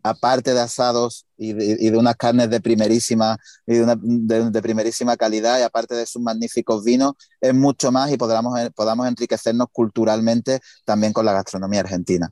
[0.05, 5.95] aparte de asados y de, unas carnes de primerísima, y de, primerísima calidad y aparte
[5.95, 11.25] de sus magníficos vinos, es mucho más y podamos, eh, podamos enriquecernos culturalmente también con
[11.25, 12.31] la gastronomía argentina.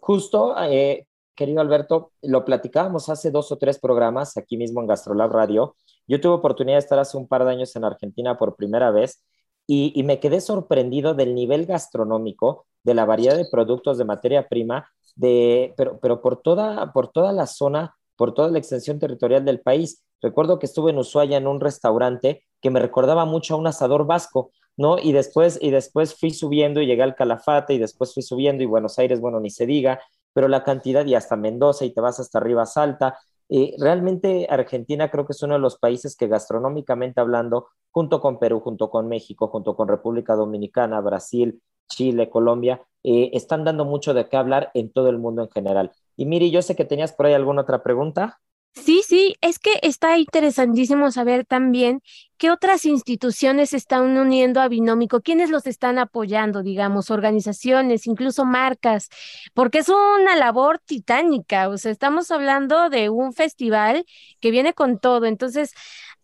[0.00, 1.06] Justo, eh,
[1.36, 5.76] querido Alberto, lo platicábamos hace dos o tres programas aquí mismo en Gastrolab Radio.
[6.08, 9.22] Yo tuve oportunidad de estar hace un par de años en Argentina por primera vez
[9.68, 14.90] y, me quedé sorprendido del nivel gastronómico, de la variedad de productos de materia prima,
[15.14, 19.60] de, pero, pero por, toda, por toda la zona, por toda la extensión territorial del
[19.60, 20.02] país.
[20.20, 24.06] Recuerdo que estuve en Ushuaia en un restaurante que me recordaba mucho a un asador
[24.06, 24.98] vasco, ¿no?
[24.98, 28.66] Y después, y después fui subiendo y llegué al Calafate y después fui subiendo y
[28.66, 30.00] Buenos Aires, bueno, ni se diga,
[30.32, 33.18] pero la cantidad y hasta Mendoza y te vas hasta arriba Salta.
[33.48, 38.38] Eh, realmente Argentina creo que es uno de los países que gastronómicamente hablando, junto con
[38.38, 44.14] Perú, junto con México, junto con República Dominicana, Brasil, Chile, Colombia, eh, están dando mucho
[44.14, 45.92] de qué hablar en todo el mundo en general.
[46.16, 48.40] Y Miri, yo sé que tenías por ahí alguna otra pregunta.
[48.74, 52.00] Sí, sí, es que está interesantísimo saber también
[52.38, 59.08] qué otras instituciones están uniendo a Binómico, quiénes los están apoyando, digamos, organizaciones, incluso marcas,
[59.52, 64.06] porque es una labor titánica, o sea, estamos hablando de un festival
[64.40, 65.26] que viene con todo.
[65.26, 65.72] Entonces,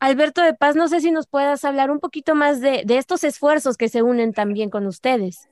[0.00, 3.24] Alberto de Paz, no sé si nos puedas hablar un poquito más de, de estos
[3.24, 5.48] esfuerzos que se unen también con ustedes.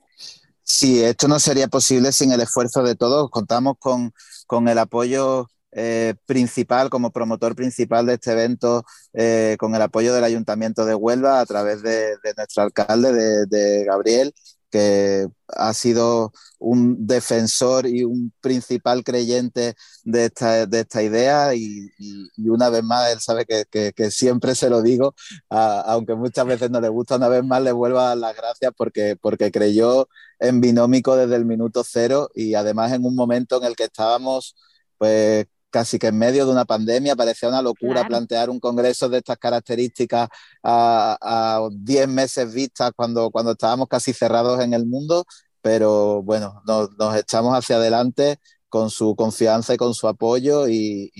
[0.63, 3.29] Sí, esto no sería posible sin el esfuerzo de todos.
[3.29, 4.13] Contamos con,
[4.47, 5.47] con el apoyo
[5.79, 10.95] eh, principal, como promotor principal de este evento, eh, con el apoyo del Ayuntamiento de
[10.95, 14.33] Huelva a través de, nuestro alcalde, de, Gabriel,
[14.71, 21.53] que ha sido un defensor y un principal creyente de esta, de esta idea.
[21.53, 21.91] Y,
[22.39, 25.13] una vez más él sabe que, que, siempre se lo digo,
[25.49, 28.71] aunque muchas veces no le gusta, una vez más le vuelvo a dar las gracias
[28.75, 30.09] porque, porque creyó
[30.39, 34.55] en Binómico desde el minuto cero y además en un momento en el que estábamos
[34.97, 39.19] pues casi que en medio de una pandemia, parecía una locura plantear un congreso de
[39.19, 40.29] estas características
[40.63, 45.25] a 10 meses vistas cuando, cuando estábamos casi cerrados en el mundo,
[45.61, 48.39] pero bueno, nos, echamos hacia adelante
[48.69, 51.11] con su confianza y con su apoyo y,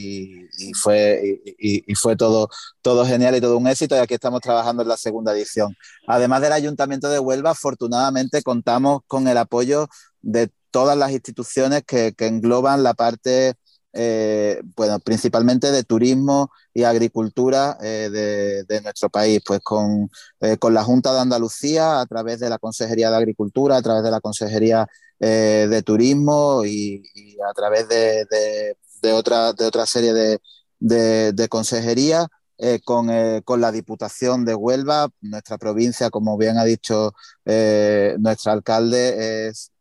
[0.81, 2.49] fue, y, fue todo,
[2.81, 5.75] todo genial y todo un éxito y aquí estamos trabajando en la segunda edición.
[6.07, 9.87] Además del Ayuntamiento de Huelva, afortunadamente contamos con el apoyo
[10.21, 13.55] de todas las instituciones que, que engloban la parte
[13.99, 18.09] eh, bueno, principalmente de turismo y agricultura eh,
[18.67, 22.59] de, nuestro país, pues con, eh, con, la Junta de Andalucía a través de la
[22.59, 24.87] Consejería de Agricultura, a través de la Consejería
[25.19, 27.01] de Turismo y,
[27.49, 28.23] a través de,
[29.01, 32.27] de, otra, de otra serie de, de consejerías.
[32.85, 33.09] con,
[33.43, 37.13] con, la Diputación de Huelva, nuestra provincia, como bien ha dicho
[38.19, 39.71] nuestro alcalde, es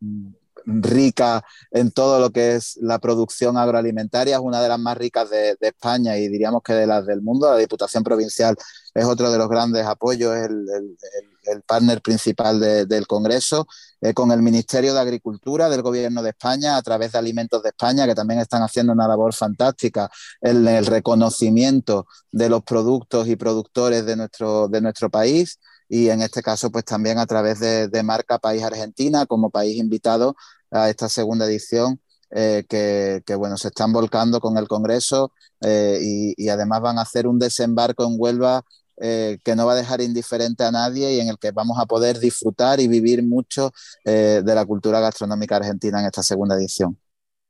[0.67, 5.29] rica en todo lo que es la producción agroalimentaria, es una de las más ricas
[5.29, 7.49] de, España y diríamos que de las del mundo.
[7.49, 8.55] La Diputación Provincial
[8.93, 13.67] es otro de los grandes apoyos, es el, partner principal del Congreso,
[14.01, 17.69] eh, con el Ministerio de Agricultura del Gobierno de España, a través de Alimentos de
[17.69, 20.09] España, que también están haciendo una labor fantástica
[20.41, 25.57] en el reconocimiento de los productos y productores de nuestro, de nuestro país
[25.89, 29.77] y en este caso pues también a través de, de, marca País Argentina como país
[29.77, 30.35] invitado
[30.71, 31.99] a esta segunda edición
[32.29, 37.25] eh, que, bueno, se están volcando con el Congreso eh, y, además van a hacer
[37.25, 38.63] un desembarco en Huelva
[38.99, 41.85] eh, que no va a dejar indiferente a nadie y en el que vamos a
[41.85, 43.71] poder disfrutar y vivir mucho
[44.03, 46.97] de la cultura gastronómica argentina en esta segunda edición.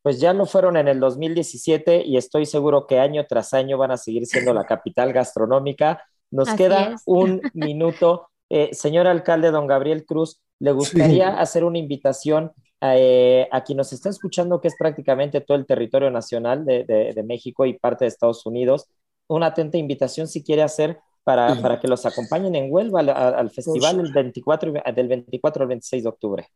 [0.03, 3.91] Pues ya lo fueron en el 2017 y estoy seguro que año tras año van
[3.91, 6.03] a seguir siendo la capital gastronómica.
[6.31, 8.29] Nos queda un minuto.
[8.71, 12.51] señor alcalde, don Gabriel Cruz, ¿le gustaría hacer una invitación
[12.81, 17.65] eh, a quien nos está escuchando, que es prácticamente todo el territorio nacional de, México
[17.65, 18.87] y parte de Estados Unidos,
[19.27, 23.97] una atenta invitación si quiere hacer para, para que los acompañen en Huelva al, festival
[23.97, 26.47] del 24, del 24 al 26 de octubre.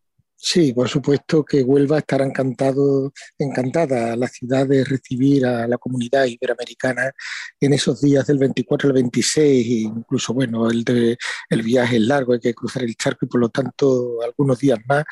[0.43, 6.25] Sí, por supuesto que Huelva estará encantado, encantada la ciudad de recibir a la comunidad
[6.25, 7.11] iberoamericana
[7.59, 11.15] en esos días del 24 al 26, e incluso bueno, el, de,
[11.47, 14.79] el viaje es largo, hay que cruzar el charco y por lo tanto algunos días
[14.87, 15.03] más,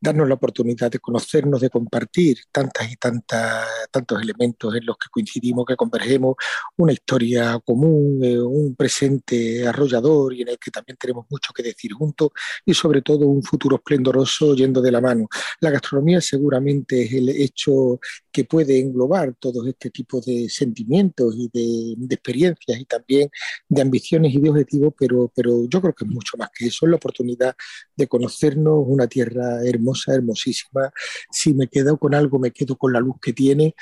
[0.00, 5.08] darnos la oportunidad de conocernos, de compartir tantas y tantas, tantos elementos en los que
[5.10, 6.36] coincidimos, que convergemos,
[6.76, 11.64] una historia común, eh, un presente arrollador y en el que también tenemos mucho que
[11.64, 12.30] decir juntos
[12.64, 15.28] y sobre todo un futuro esplendoroso yendo de la mano.
[15.60, 18.00] La gastronomía seguramente es el hecho
[18.30, 23.30] que puede englobar todo este tipo de sentimientos y de, experiencias y también
[23.68, 26.86] de ambiciones y de objetivos, pero, pero yo creo que es mucho más que eso,
[26.86, 27.54] es la oportunidad
[27.96, 30.90] de conocernos, una tierra hermosa, hermosísima.
[31.30, 33.74] Si me quedo con algo, me quedo con la luz que tiene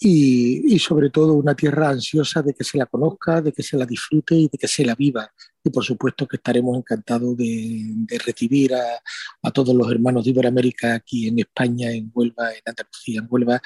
[0.00, 3.84] y, sobre todo una tierra ansiosa de que se la conozca, de que se la
[3.84, 5.30] disfrute y de que se la viva.
[5.62, 9.00] Y por supuesto que estaremos encantados de, recibir a,
[9.42, 13.60] a, todos los hermanos de Iberoamérica aquí en España, en Huelva, en Andalucía, en Huelva,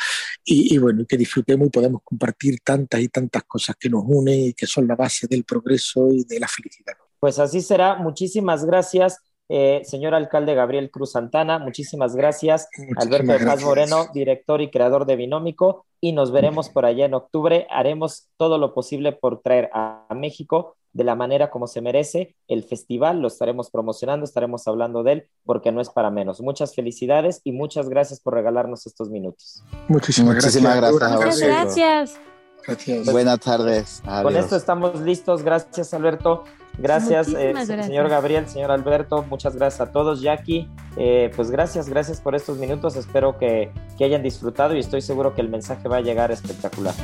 [0.45, 4.49] y, y bueno, que disfrutemos y podamos compartir tantas y tantas cosas que nos unen
[4.49, 6.95] y que son la base del progreso y de la felicidad.
[7.21, 7.97] Pues así será.
[7.97, 12.69] Muchísimas gracias Eh, señor alcalde Gabriel Cruz Santana, muchísimas gracias.
[12.97, 17.15] Alberto de Paz Moreno, director y creador de Binómico, y nos veremos por allá en
[17.15, 17.67] octubre.
[17.71, 22.35] Haremos todo lo posible por traer a, a México de la manera como se merece
[22.49, 26.41] el festival, lo estaremos promocionando, estaremos hablando de él, porque no es para menos.
[26.41, 29.63] Muchas felicidades y muchas gracias por regalarnos estos minutos.
[29.89, 31.13] Muchísimas, Muchísimas gracias.
[31.13, 32.21] Muchas gracias.
[32.67, 33.13] Gracias.
[33.13, 34.03] Buenas tardes.
[34.23, 35.43] Con esto estamos listos.
[35.43, 36.45] Gracias, Alberto.
[36.79, 37.87] Gracias, eh, gracias.
[37.87, 39.25] señor Gabriel, señor Alberto.
[39.29, 40.23] Muchas gracias a todos.
[40.23, 42.97] Jackie, eh, pues gracias, gracias por estos minutos.
[42.97, 46.95] Espero que, que hayan disfrutado y estoy seguro que el mensaje va a llegar espectacular.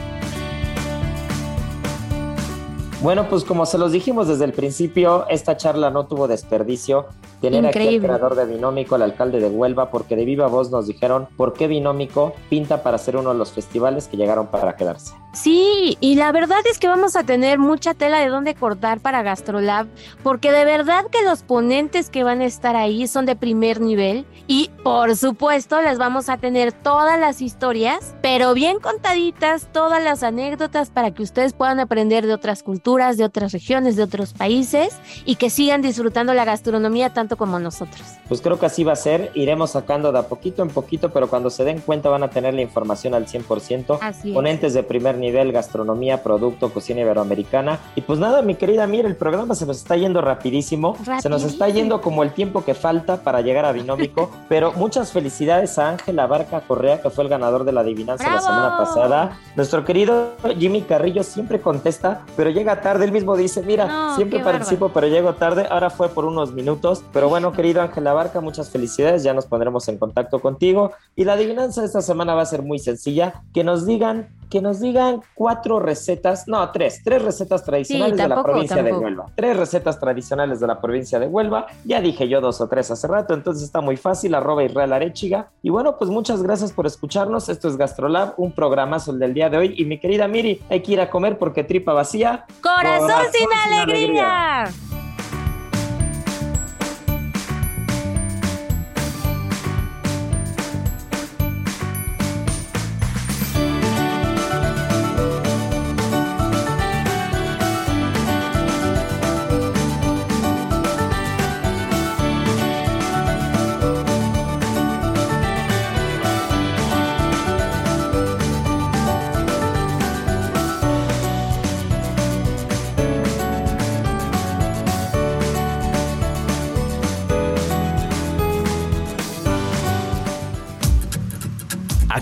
[3.02, 7.06] Bueno, pues como se los dijimos desde el principio, esta charla no tuvo desperdicio.
[7.40, 8.08] Tener aquí al Increíble.
[8.08, 11.66] creador de Binómico, al alcalde de Huelva, porque de viva voz nos dijeron por qué
[11.66, 15.14] Binómico pinta para ser uno de los festivales que llegaron para quedarse.
[15.32, 19.22] Sí, y la verdad es que vamos a tener mucha tela de dónde cortar para
[19.22, 19.86] Gastrolab,
[20.24, 24.26] porque de verdad que los ponentes que van a estar ahí son de primer nivel
[24.48, 30.24] y por supuesto les vamos a tener todas las historias, pero bien contaditas, todas las
[30.24, 34.98] anécdotas para que ustedes puedan aprender de otras culturas, de otras regiones, de otros países
[35.24, 38.02] y que sigan disfrutando la gastronomía tanto como nosotros.
[38.26, 39.30] Pues creo que así va a ser.
[39.34, 42.54] Iremos sacando de a poquito en poquito, pero cuando se den cuenta van a tener
[42.54, 43.98] la información al 100%.
[44.00, 44.34] Así es.
[44.34, 47.78] Ponentes de primer nivel, gastronomía, producto, cocina iberoamericana.
[47.94, 50.96] Y pues nada, mi querida, mira, el programa se nos está yendo rapidísimo.
[51.20, 54.30] Se nos está yendo como el tiempo que falta para llegar a Binómico.
[54.48, 58.30] pero muchas felicidades a Ángela Barca Correa, que fue el ganador de la adivinanza la
[58.30, 58.46] ¡Bravo!
[58.46, 59.38] semana pasada.
[59.56, 63.04] Nuestro querido Jimmy Carrillo siempre contesta, pero llega tarde.
[63.04, 65.66] Él mismo dice, mira, No, siempre participo, pero llego tarde.
[65.70, 67.02] Ahora fue por unos minutos.
[67.12, 69.22] Pero bueno, querido Ángela Barca, muchas felicidades.
[69.22, 70.92] Ya nos pondremos en contacto contigo.
[71.16, 73.42] Y la adivinanza esta semana va a ser muy sencilla.
[73.52, 78.34] Que nos digan, que nos digan cuatro recetas, no, tres, tres recetas tradicionales de la
[78.34, 78.92] tampoco, provincia de.
[78.92, 79.26] Huelva.
[79.36, 81.66] Tres recetas tradicionales de la provincia de Huelva.
[81.84, 84.34] Ya dije yo dos o tres hace rato, entonces está muy fácil.
[84.34, 85.50] Arroba Israel Arechiga.
[85.62, 87.48] Y bueno, pues muchas gracias por escucharnos.
[87.48, 89.74] Esto es Gastrolab, un programazo el del día de hoy.
[89.76, 92.44] Y mi querida Miri, hay que ir a comer porque tripa vacía.
[92.60, 94.70] Corazón, Corazón sin, sin alegría.